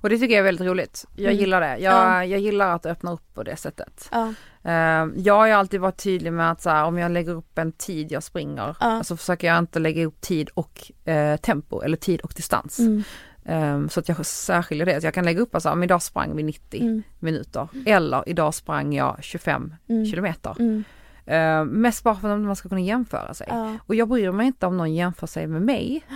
[0.00, 1.06] Och det tycker jag är väldigt roligt.
[1.16, 1.36] Jag Mm.
[1.40, 1.76] gillar det.
[1.78, 2.24] Jag, Ja.
[2.24, 4.08] jag gillar att öppna upp på det sättet.
[4.12, 4.32] Ja.
[4.64, 7.72] Eh, jag har alltid varit tydlig med att så här, om jag lägger upp en
[7.72, 12.20] tid jag springer, så försöker jag inte lägga upp tid och eh, tempo eller tid
[12.20, 12.78] och distans.
[12.78, 13.04] Mm.
[13.44, 15.00] Eh, så att jag särskiljer det.
[15.00, 17.02] Så jag kan lägga upp alltså, om idag sprang vi 90 Mm.
[17.18, 20.06] minuter eller idag sprang jag 25 Mm.
[20.06, 20.82] kilometer.
[21.26, 23.46] Eh, mest bara för att man ska kunna jämföra sig.
[23.50, 23.76] Ja.
[23.86, 26.04] Och jag bryr mig inte om någon jämför sig med mig.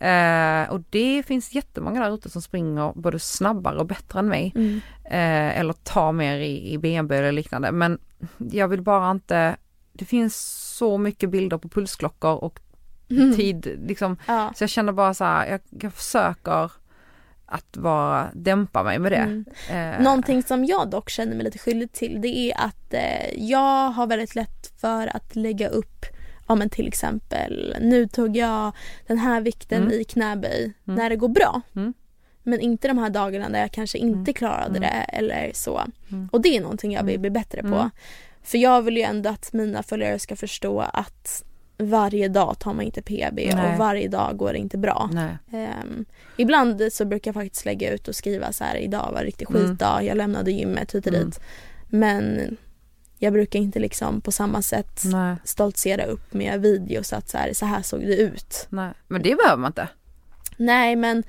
[0.00, 4.52] Eh, och det finns jättemånga där ute som springer både snabbare och bättre än mig.
[4.54, 4.80] Mm.
[5.04, 7.72] Eh, eller tar mer i, i BNB eller liknande.
[7.72, 7.98] Men
[8.38, 9.56] jag vill bara inte,
[9.92, 10.36] det finns
[10.76, 12.60] så mycket bilder på pulsklockor och
[13.10, 13.36] Mm.
[13.36, 14.16] tid liksom.
[14.26, 14.52] Ja.
[14.56, 16.70] Så jag känner bara så här, jag, jag försöker
[17.46, 19.16] att vara, dämpa mig med det.
[19.16, 19.44] Mm.
[19.96, 23.90] Eh, Någonting som jag dock känner mig lite skyldig till det är att eh, jag
[23.90, 26.06] har väldigt lätt för att lägga upp
[26.50, 28.72] Ja men till exempel nu tog jag
[29.06, 30.00] den här vikten Mm.
[30.00, 30.96] i knäböj Mm.
[30.98, 31.60] när det går bra.
[31.76, 31.94] Mm.
[32.42, 34.80] Men inte de här dagarna där jag kanske inte klarade Mm.
[34.80, 35.80] det eller så.
[36.10, 36.28] Mm.
[36.32, 37.20] Och det är någonting jag vill Mm.
[37.22, 37.68] bli bättre på.
[37.68, 37.90] Mm.
[38.42, 41.44] För jag vill ju ändå att mina följare ska förstå att
[41.78, 43.72] varje dag tar man inte PB Nej.
[43.72, 45.10] och varje dag går det inte bra.
[45.52, 46.04] Ehm,
[46.36, 49.50] ibland så brukar jag faktiskt lägga ut och skriva så här idag var en riktig
[49.50, 49.62] Mm.
[49.68, 51.24] skitdag, jag lämnade gymmet hit och Mm.
[51.26, 51.40] dit.
[51.88, 52.56] Men
[53.22, 55.36] jag brukar inte liksom på samma sätt Nej.
[55.44, 58.66] stoltsera upp med videos att så här, så här såg det ut.
[58.70, 58.92] Nej.
[59.08, 59.88] Men det behöver man inte.
[60.56, 61.22] Nej men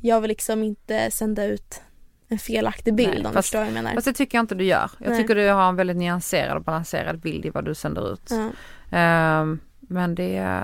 [0.00, 1.82] jag vill liksom inte sända ut
[2.28, 3.94] en felaktig bild Nej, om du fast- förstår vad jag menar.
[3.94, 4.90] Fast det tycker jag inte du gör.
[4.98, 5.20] Jag Nej.
[5.22, 8.30] tycker du har en väldigt nyanserad och balanserad bild i vad du sänder ut.
[8.30, 8.50] Ja.
[8.98, 10.62] Ehm, men det,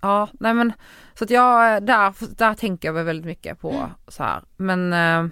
[0.00, 0.72] ja, nej men
[1.14, 3.90] så att jag, där, där tänker jag väl väldigt mycket på Mm.
[4.08, 4.42] så här.
[4.56, 5.26] Men eh,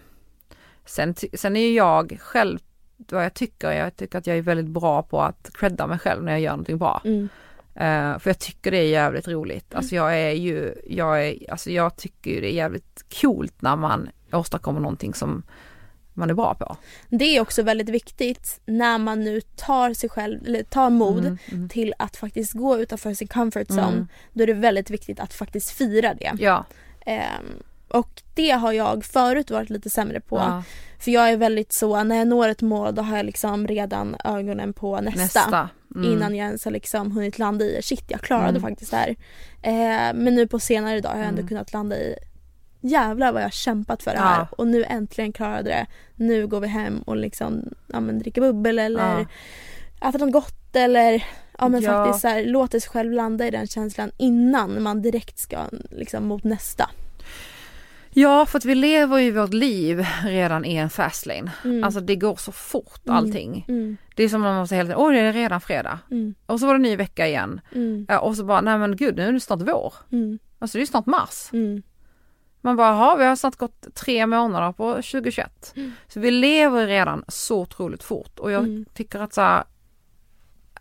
[0.85, 2.59] sen, sen är ju jag själv
[3.13, 6.23] vad jag tycker, jag tycker att jag är väldigt bra på att credda mig själv
[6.23, 7.03] när jag gör någonting bra.
[7.05, 7.29] Mm.
[7.75, 9.75] Eh, för jag tycker det är jävligt roligt.
[9.75, 13.77] Alltså jag är ju, jag är, alltså jag tycker ju det är jävligt coolt när
[13.77, 15.43] man åstadkommer någonting som
[16.15, 16.77] man är bra på.
[17.09, 21.39] Det är också väldigt viktigt när man nu tar sig själv, eller tar mod Mm,
[21.53, 21.69] mm.
[21.69, 23.83] till att faktiskt gå utanför sin comfort zone.
[23.83, 24.09] Mm.
[24.33, 26.33] Då är det väldigt viktigt att faktiskt fira det.
[26.39, 26.65] Ja.
[27.07, 27.45] Ehm,
[27.91, 30.36] och det har jag förut varit lite sämre på.
[30.36, 30.62] ja.
[30.99, 34.16] För jag är väldigt så, när jag når ett mål då har jag liksom redan
[34.24, 35.20] ögonen på nästa.
[35.22, 35.68] Nästa.
[35.95, 36.12] Mm.
[36.12, 38.62] Innan jag ens har liksom hunnit landa i shit jag klarade Mm.
[38.62, 39.16] faktiskt det här.
[39.62, 41.49] Eh, men nu på senare dag har jag ändå Mm.
[41.49, 42.14] kunnat landa i
[42.80, 44.22] jävlar vad jag har kämpat för det Ja.
[44.24, 45.86] här och nu äntligen klarade det.
[46.14, 49.26] Nu går vi hem och liksom ja, men dricker bubbel eller
[50.01, 50.09] Ja.
[50.09, 51.24] äter något gott eller
[51.59, 51.91] ja men Ja.
[52.05, 55.59] faktiskt så här, låter sig själv landa i den känslan innan man direkt ska
[55.91, 56.91] liksom mot nästa.
[58.13, 61.53] Ja, för att vi lever ju vårt liv redan i en fast lane.
[61.65, 61.85] Mm.
[61.85, 63.17] Alltså det går så fort Mm.
[63.17, 63.65] allting.
[63.69, 65.99] Mm, Det är som om man säger hela tiden, åh det är redan fredag.
[66.11, 67.61] mm, Och så var det ny vecka igen.
[67.75, 69.95] mm, och så bara, nej men gud nu är det snart vår.
[70.13, 71.49] mm, Alltså det är snart mars.
[71.53, 71.83] mm.
[72.61, 75.73] Man bara, jaha vi har snart gått tre månader på 2021.
[75.77, 75.93] Mm.
[76.09, 78.39] Så vi lever redan så otroligt fort.
[78.39, 78.85] Och jag Mm.
[78.95, 79.65] tycker att så här,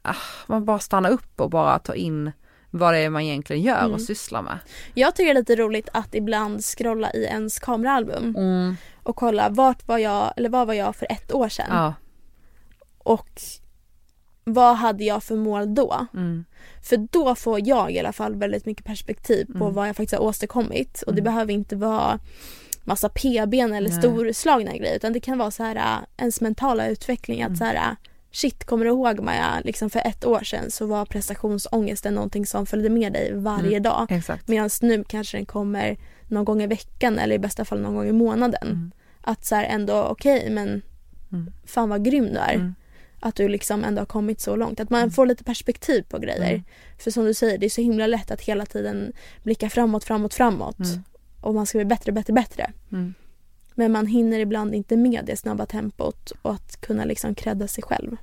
[0.02, 0.16] ah,
[0.48, 2.32] man bara stannar upp och bara tar in
[2.72, 3.94] vad det är man egentligen gör Mm.
[3.94, 4.60] och sysslar med.
[4.94, 8.76] Jag tycker det är lite roligt att ibland scrolla i ens kameraalbum Mm.
[9.04, 11.66] och kolla vart var jag, eller vad var jag för ett år sedan.
[11.70, 11.94] Ja.
[12.98, 13.42] Och
[14.44, 16.08] vad hade jag för mål då?
[16.14, 16.46] Mm.
[16.84, 19.74] För då får jag i alla fall väldigt mycket perspektiv på Mm.
[19.74, 21.02] vad jag faktiskt har åstadkommit.
[21.02, 21.34] Och det Mm.
[21.34, 22.20] behöver inte vara
[22.84, 23.98] massa PBn eller Nej.
[24.00, 27.58] storslagna grejer utan det kan vara så här äh, ens mentala utveckling att Mm.
[27.58, 27.92] så här äh,
[28.32, 32.66] shit kommer du ihåg Maja, liksom för ett år sedan så var prestationsångesten någonting som
[32.66, 33.84] följde med dig varje Mm.
[33.84, 34.08] dag.
[34.10, 34.48] Exakt.
[34.48, 38.08] Medan nu kanske den kommer någon gång i veckan eller i bästa fall någon gång
[38.08, 38.68] i månaden.
[38.68, 38.92] Mm.
[39.22, 40.82] Att så här ändå okej men
[41.32, 41.52] Mm.
[41.66, 42.54] fan vad grym du är.
[42.54, 42.76] Mm.
[43.20, 44.80] Att du liksom ändå har kommit så långt.
[44.80, 45.12] Att man Mm.
[45.12, 46.50] får lite perspektiv på grejer.
[46.54, 46.64] Mm.
[46.98, 49.14] För som du säger, det är så himla lätt att hela tiden
[49.44, 50.78] blicka framåt, framåt, framåt.
[51.42, 52.72] Och man ska bli bättre, bättre, bättre.
[53.80, 57.84] Men man hinner ibland inte med det snabba tempot och att kunna liksom credda sig
[57.84, 58.16] själv.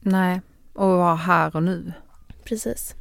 [0.00, 0.40] Nej,
[0.72, 1.92] och vara här och nu.
[2.44, 2.94] Precis.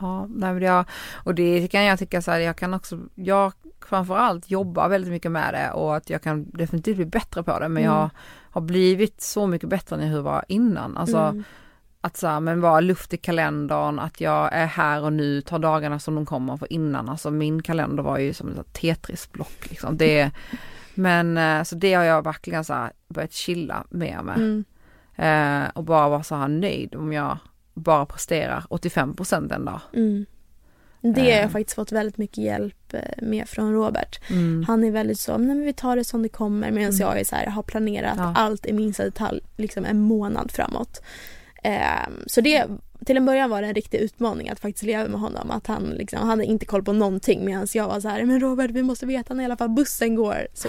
[0.00, 0.84] Ja, nej, jag,
[1.24, 3.52] och det kan jag tycka så här, jag kan också, jag
[3.86, 7.68] framförallt jobbar väldigt mycket med det och att jag kan definitivt bli bättre på det
[7.68, 7.94] men Mm.
[7.96, 8.10] jag
[8.50, 10.96] har blivit så mycket bättre än hur jag var innan.
[10.96, 11.44] Alltså Mm.
[12.00, 15.58] Att så här, men vara luft i kalendern, att jag är här och nu, tar
[15.58, 17.08] dagarna som de kommer för innan.
[17.08, 19.96] Alltså min kalender var ju som ett Tetris-block liksom.
[19.96, 20.30] Det,
[20.94, 24.36] men eh, så det har jag verkligen så här börjat chilla mer med.
[24.36, 24.64] Mm.
[25.16, 27.38] Eh, och bara vara så här nöjd om jag
[27.74, 29.80] bara presterar 85% en dag.
[29.94, 30.26] Mm.
[31.02, 31.48] Det har jag Eh.
[31.48, 34.20] faktiskt fått väldigt mycket hjälp eh, med från Robert.
[34.30, 34.64] Mm.
[34.68, 36.96] Han är väldigt så, nej men vi tar det som det kommer medan Mm.
[37.00, 38.32] jag är så här, har planerat Ja.
[38.36, 41.02] allt i minsta detalj liksom en månad framåt.
[41.62, 42.66] Ehm, så det,
[43.06, 45.50] till en början var det en riktig utmaning att faktiskt leva med honom.
[45.50, 48.40] Att han liksom, han hade inte koll på någonting medan jag var så här, men
[48.40, 50.46] Robert vi måste veta när i alla fall bussen går.
[50.54, 50.68] Så.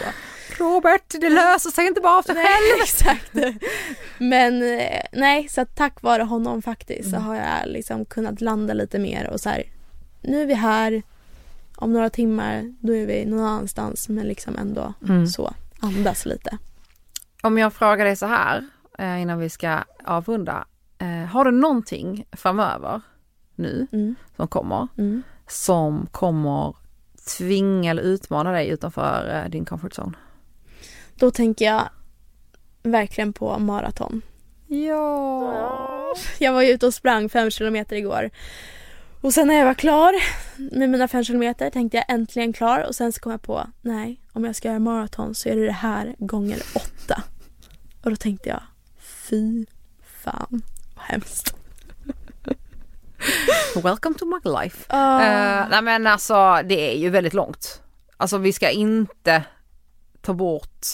[0.58, 2.82] Robert, det löser sig inte bara av sig Nej, själv.
[2.84, 3.32] exakt.
[4.18, 7.28] Men eh, nej, så att tack vare honom faktiskt så Mm.
[7.28, 9.64] har jag liksom kunnat landa lite mer och så här,
[10.22, 11.02] nu är vi här,
[11.76, 15.28] om några timmar då är vi någon annanstans men liksom ändå Mm.
[15.28, 16.58] så andas lite.
[17.44, 18.68] Om jag frågar dig så här
[19.00, 20.66] eh, innan vi ska avrunda.
[21.32, 23.02] Har du någonting framöver
[23.56, 25.24] nu Mm, som kommer mm.
[25.48, 26.76] som kommer
[27.38, 30.14] tvinga eller utmana dig utanför eh, din comfort zone?
[31.16, 31.90] Då tänker jag
[32.84, 34.22] verkligen på maraton.
[34.68, 36.14] Ja.
[36.40, 38.30] Jag var ju ute och sprang fem kilometer igår.
[39.22, 40.14] Och sen när jag var klar
[40.78, 44.22] med mina fem kilometer tänkte jag äntligen klar och sen så kom jag på nej,
[44.34, 47.24] om jag ska göra maraton så är det det här gånger åtta.
[48.04, 48.62] Och då tänkte jag
[49.00, 49.66] fy
[50.24, 50.62] fan
[51.02, 51.56] hemskt.
[53.84, 54.86] Welcome to my life.
[54.88, 55.22] Ah.
[55.22, 57.82] Eh, nej men alltså det är ju väldigt långt.
[58.18, 59.44] Alltså vi ska inte
[60.22, 60.88] ta bort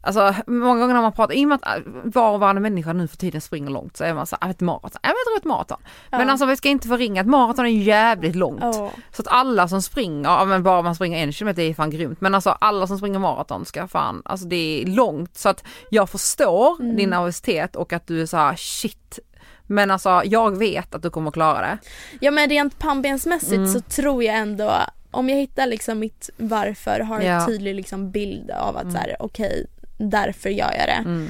[0.00, 2.92] Alltså många gånger när man pratar, i och med att äh, var och varannan människa
[2.92, 5.36] nu för tiden springer långt så är man så här, "Ah, ett maraton, jag tror
[5.38, 5.78] ett maraton.
[6.10, 6.30] Men Ja.
[6.30, 8.60] alltså vi ska inte förringa, ett maraton är jävligt långt.
[8.62, 8.90] Ja.
[9.12, 12.20] Så att alla som springer, ja men bara man springer en kilometer är fan grymt.
[12.20, 15.36] Men alltså alla som springer maraton ska fan, alltså det är långt.
[15.36, 16.96] Så att jag förstår Mm.
[16.96, 19.18] din nervositet och att du är så här shit.
[19.66, 21.78] Men alltså jag vet att du kommer klara det.
[22.20, 23.68] ja men rent pannbensmässigt Mm.
[23.72, 24.72] så tror jag ändå
[25.10, 27.46] om jag hittar liksom mitt varför har en Ja.
[27.46, 28.94] tydlig liksom bild av att Mm.
[28.94, 29.66] så här okej
[29.98, 31.02] därför gör jag det.
[31.08, 31.28] Mm.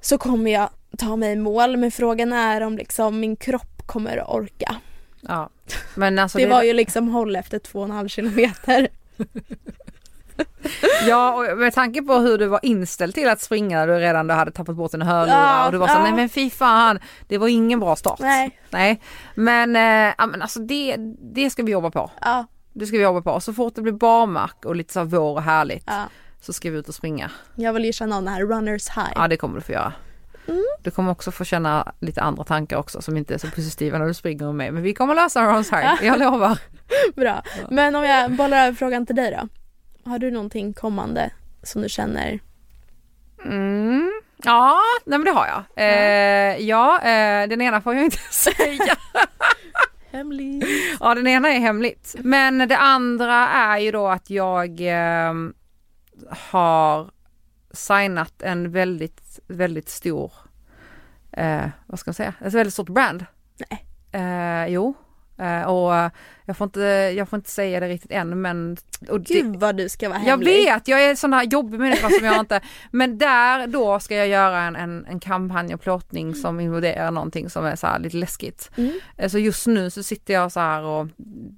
[0.00, 4.30] så kommer jag ta mig i mål men frågan är om liksom min kropp kommer
[4.30, 4.76] orka.
[5.20, 5.50] Ja.
[5.94, 8.88] Men alltså det var ju liksom håll efter två och en halv kilometer.
[11.06, 14.26] Ja och med tanke på hur du var inställd till att springa när du redan
[14.26, 16.02] då hade tappat bort dina hörlurar Ja, och du var så ja.
[16.02, 16.98] nej men fy fan
[17.28, 18.18] det var ingen bra start.
[18.20, 18.60] Nej.
[18.70, 19.00] Nej.
[19.34, 19.74] Men,
[20.18, 20.96] ja, men alltså det,
[21.34, 22.10] det ska vi jobba på.
[22.20, 23.40] Ja, Det ska vi jobba på.
[23.40, 26.04] Så fort det blir barmark och lite så vår och härligt ja.
[26.44, 27.30] Så ska vi ut och springa.
[27.54, 29.12] Jag vill ju känna av den här runners high.
[29.14, 29.92] Ja det kommer du få göra.
[30.48, 30.64] Mm.
[30.82, 34.06] Du kommer också få känna lite andra tankar också som inte är så positiva när
[34.06, 34.70] du springer med mig.
[34.70, 36.58] Men vi kommer lösa Rons här, jag lovar.
[37.14, 37.42] Bra.
[37.70, 39.48] Men om jag bollar över frågan till dig då.
[40.10, 41.30] Har du någonting kommande
[41.62, 42.40] som du känner?
[43.44, 44.12] Mm.
[44.44, 45.62] Ja, nej men det har jag.
[45.76, 48.96] Eh, ja, eh, den ena får jag inte säga.
[50.12, 50.64] Hemlig.
[51.00, 52.14] Ja, den ena är hemligt.
[52.18, 55.32] Men det andra är ju då att jag eh,
[56.30, 57.10] har
[57.72, 60.32] signat en väldigt, väldigt stor,
[61.32, 63.24] eh, vad ska man säga, ett väldigt stort brand.
[63.70, 63.84] Nej.
[64.12, 64.94] Eh, jo,
[65.38, 66.10] eh, och
[66.46, 66.80] jag får, inte,
[67.16, 68.76] jag får inte säga det riktigt än men
[69.08, 70.64] och det, Gud vad du ska vara jag hemlig.
[70.64, 72.60] vet, jag är en sån här jobbig människa som jag inte,
[72.90, 77.50] men där då ska jag göra en, en, en kampanj och plåtning som involverar någonting
[77.50, 78.70] som är så här lite läskigt.
[78.76, 79.00] Mm.
[79.16, 81.06] Eh, Så just nu så sitter jag så här och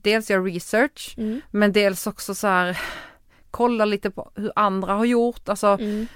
[0.02, 1.40] dels gör research Mm.
[1.50, 2.78] men dels också så här
[3.56, 5.48] kollar lite på hur andra har gjort.
[5.48, 6.06] Alltså Mm.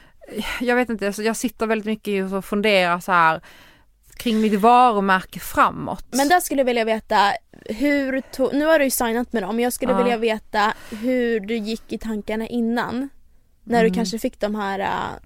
[0.61, 3.41] jag vet inte, så jag sitter väldigt mycket och funderar så här
[4.17, 6.07] kring mitt varumärke framåt.
[6.11, 7.33] Men där skulle jag vilja veta
[7.67, 9.99] hur, to- nu har du ju signat med dem, jag skulle Ja.
[9.99, 13.09] vilja veta hur du gick i tankarna innan.
[13.65, 13.91] När Mm.
[13.93, 15.19] du kanske fick de här äh,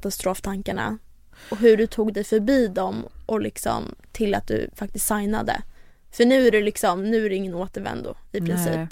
[0.00, 0.98] katastroftankarna.
[1.50, 5.62] och hur du tog dig förbi dem och liksom till att du faktiskt signade.
[6.12, 8.74] För nu är det liksom, nu är det ingen återvändo i princip.
[8.74, 8.88] Nej.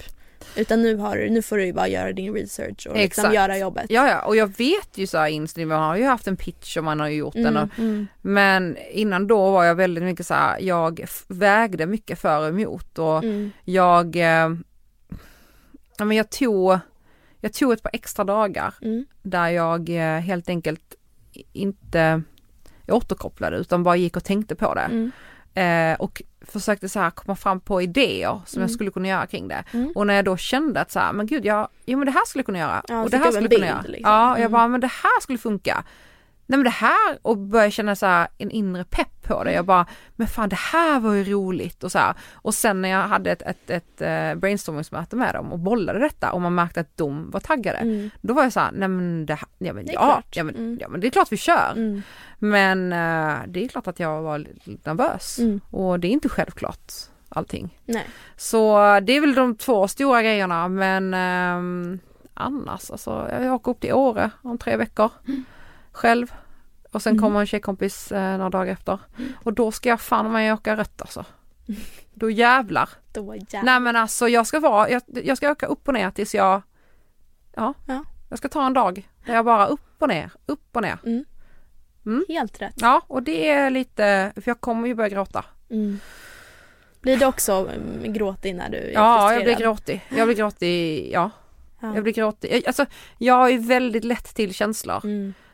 [0.55, 3.85] Utan nu, har, nu får du ju bara göra din research och liksom göra jobbet.
[3.89, 6.77] Ja, ja, och jag vet ju så här inställd, man har ju haft en pitch
[6.77, 7.45] och man har ju gjort den.
[7.45, 12.19] Mm, Och, mm, men innan då var jag väldigt mycket så här, jag vägde mycket
[12.19, 14.55] för och emot och mm, jag, eh,
[15.97, 16.79] ja men jag tog,
[17.41, 20.95] jag tog ett par extra dagar mm, där jag eh, helt enkelt
[21.53, 22.21] inte
[22.87, 25.11] återkopplade utan bara gick och tänkte på det.
[25.55, 28.69] Eh, och försökte så här komma fram på idéer som jag Mm.
[28.73, 29.63] skulle kunna göra kring det.
[29.73, 29.91] mm.
[29.95, 32.25] Och när jag då kände att så här, men gud, jag, jo men det här
[32.25, 32.81] skulle jag kunna göra.
[32.87, 33.81] Ja, och det här skulle jag kunna bild, göra.
[33.81, 34.11] liksom.
[34.11, 34.51] Ja, och jag Mm.
[34.51, 35.83] bara, men det här skulle funka.
[36.47, 39.53] Nej men det här, och började känna så här, en inre pepp på det.
[39.53, 39.85] Jag bara,
[40.15, 42.13] men fan det här var ju roligt och så här.
[42.33, 46.31] Och sen när jag hade ett, ett, ett eh, brainstormingsmöte med dem och bollade detta
[46.31, 47.77] och man märkte att de var taggade.
[47.77, 50.35] Mm, Då var jag så här, nej men det här, ja men Det ja, klart.
[50.35, 50.77] ja, men, Mm.
[50.81, 51.71] ja men det är klart vi kör.
[51.75, 52.01] mm,
[52.39, 55.39] Men eh, det är klart att jag var lite nervös.
[55.39, 55.61] mm.
[55.71, 56.91] Och det är inte självklart
[57.29, 57.79] allting.
[57.85, 58.05] Nej.
[58.37, 61.99] Så det är väl de två stora grejerna men ehm,
[62.33, 65.09] annars alltså jag åker upp till Åre om tre veckor
[65.95, 66.33] själv.
[66.91, 67.21] Och sen Mm.
[67.23, 68.99] kommer en tjejkompis eh, några dagar efter.
[69.43, 71.25] Och då ska jag fan mig åka rött alltså.
[72.13, 72.89] Då jävlar.
[73.13, 73.63] Då jävlar.
[73.63, 76.61] Nej men alltså jag ska vara, jag, jag ska åka upp och ner tills jag,
[77.55, 78.03] ja, Ja.
[78.29, 80.97] jag ska ta en dag där jag bara upp och ner, upp och ner.
[81.05, 81.25] Mm.
[82.05, 82.25] Mm.
[82.29, 82.73] Helt rätt.
[82.77, 85.45] Ja och det är lite, för jag kommer ju börja gråta.
[85.69, 85.99] Mm.
[87.01, 89.43] Blir det också mm, gråtig när du är Ja, jag frustrerad?
[89.57, 90.01] blir gråtig.
[90.17, 91.29] Jag blir gråtig, ja.
[91.79, 91.93] Ja.
[91.95, 92.63] Jag blir gråtig.
[92.67, 92.85] Alltså
[93.17, 95.05] jag är väldigt lätt till känslor.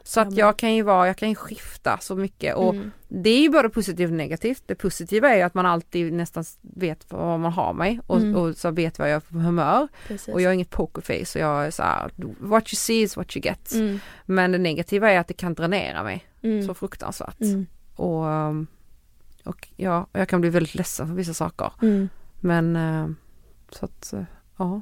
[0.04, 2.92] Så att jag kan ju vara, jag kan ju skifta så mycket och Mm.
[3.08, 4.64] det är ju både positivt och negativt.
[4.66, 8.36] Det positiva är ju att man alltid nästan vet vad man har mig och, Mm.
[8.36, 9.88] och så vet vad jag är för humör.
[10.08, 10.34] Precis.
[10.34, 13.38] Och jag är inget pokerface och jag är så här, what you see is what
[13.38, 13.74] you get.
[13.74, 14.00] Mm.
[14.26, 16.68] Men det negativa är att det kan dränera mig Mm.
[16.68, 17.42] så fruktansvärt.
[17.42, 17.66] Mm.
[17.96, 18.26] Och,
[19.46, 21.72] och ja, jag kan bli väldigt ledsen för vissa saker.
[21.82, 22.10] Mm.
[22.40, 23.08] Men eh,
[23.72, 24.24] så att, eh,
[24.58, 24.82] ja.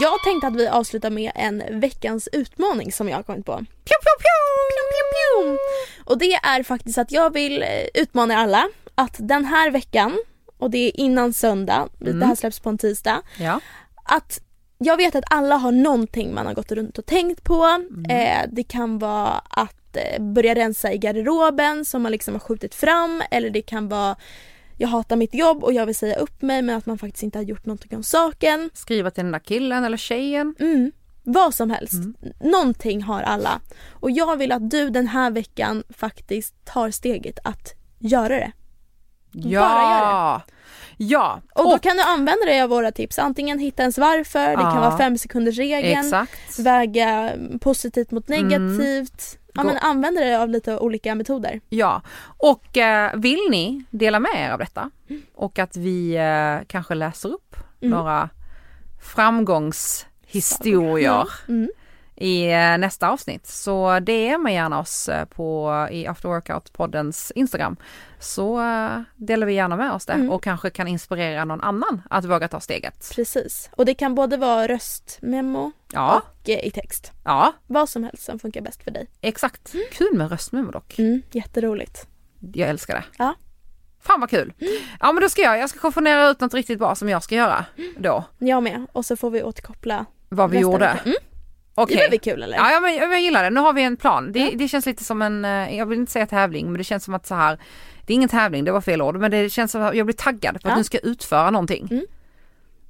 [0.00, 3.52] Jag tänkte att vi avslutar med en veckans utmaning som jag har kommit på.
[3.52, 3.66] Pew,
[4.04, 5.58] pew, pew!
[6.04, 10.18] Och det är faktiskt att jag vill eh, utmana er alla att den här veckan,
[10.58, 12.20] och det är innan söndag, Mm.
[12.20, 13.60] det här släpps på en tisdag, Ja.
[14.04, 14.40] att
[14.78, 17.64] jag vet att alla har någonting man har gått runt och tänkt på.
[17.64, 18.04] Mm.
[18.10, 22.74] Eh, det kan vara att eh, börja rensa i garderoben som man liksom har skjutit
[22.74, 24.16] fram eller det kan vara
[24.76, 27.38] jag hatar mitt jobb och jag vill säga upp mig men att man faktiskt inte
[27.38, 28.70] har gjort någonting om saken.
[28.74, 30.54] Skriva till den där killen eller tjejen.
[30.58, 31.92] Mm, vad som helst.
[31.94, 32.14] Mm.
[32.40, 33.60] Någonting har alla.
[33.92, 38.52] Och jag vill att du den här veckan faktiskt tar steget att göra det.
[39.32, 39.60] Ja!
[39.60, 40.42] Bara
[40.98, 41.40] Ja!
[41.54, 43.18] Och då kan du använda dig av våra tips.
[43.18, 44.80] Antingen hitta ens varför, det kan Ja.
[44.80, 46.58] vara fem sekunders regeln, Exakt.
[46.58, 49.06] väga positivt mot Mm.
[49.56, 51.60] Ja, men använda dig av lite olika metoder.
[51.68, 52.02] Ja,
[52.38, 54.90] och eh, vill ni dela med er av detta
[55.34, 57.98] och att vi eh, kanske läser upp Mm.
[57.98, 58.28] några
[59.02, 61.68] framgångshistorier Mm.
[62.16, 67.76] i eh, nästa avsnitt så DMa gärna oss eh, på i After Workout-poddens Instagram
[68.20, 70.30] så eh, delar vi gärna med oss det Mm.
[70.30, 73.12] och kanske kan inspirera någon annan att våga ta steget.
[73.14, 73.70] Precis.
[73.76, 77.12] Och det kan både vara röstmemo Ja, och eh, i text.
[77.24, 79.06] ja Vad som helst som funkar bäst för dig.
[79.20, 79.74] exakt.
[79.92, 80.98] Kul med röstmemo dock.
[80.98, 82.06] Mm, jätteroligt.
[82.54, 83.04] Jag älskar det.
[83.18, 83.34] Ja.
[84.00, 84.52] Fan vad kul.
[85.00, 87.34] Ja men då ska jag, jag ska komponera ut något riktigt bra som jag ska
[87.34, 87.64] göra
[87.98, 88.24] då.
[88.38, 88.86] Jag med.
[88.92, 90.78] Och så får vi återkoppla Vad vi nästa gjorde.
[90.86, 91.00] vecka.
[91.04, 91.16] Mm,
[91.74, 91.96] Okej.
[91.96, 92.56] Det blir väl kul eller?
[92.56, 93.50] Ja, ja men jag, jag gillar det.
[93.50, 94.32] Nu har vi en plan.
[94.32, 97.04] Det, det känns lite som en, eh, jag vill inte säga tävling, men det känns
[97.04, 97.58] som att så här,
[98.06, 100.14] det är ingen tävling, det var fel ord, men det känns som att jag blir
[100.16, 100.76] taggad för att Ja.
[100.76, 101.88] nu ska jag utföra någonting.
[101.90, 102.06] Mm.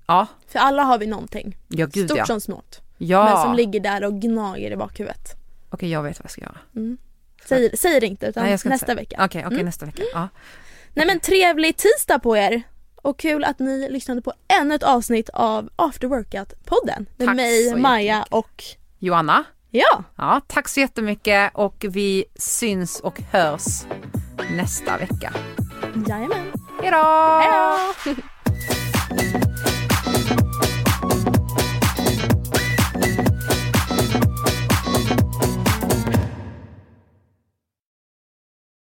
[0.07, 1.57] Ja, För alla har vi någonting.
[1.69, 2.27] ja gud Stort ja.
[2.27, 2.81] som smått.
[2.99, 5.35] Ja, Men okej som ligger där och gnager i bakhuvudet.
[5.81, 6.59] jag vet vad jag ska göra.
[6.77, 6.99] Mm.
[7.49, 8.97] Säg, säg det inte utan Nej, jag ska inte nästa säga.
[8.97, 9.17] vecka.
[9.25, 9.67] Okej, okej Mm.
[9.67, 10.03] nästa vecka.
[10.13, 10.29] Ja.
[10.95, 12.63] Nej men trevlig tisdag på er!
[12.97, 17.07] Och kul att ni lyssnade på ännu ett avsnitt av After Workout-podden.
[17.17, 18.65] Med Tack mig, Maja och
[18.99, 23.85] Joanna, ja, ja, tack så jättemycket och vi syns och hörs
[24.57, 25.35] nästa vecka.
[26.09, 26.53] jajamän.
[26.83, 26.97] Hejdå!
[27.41, 28.23] Hejdå!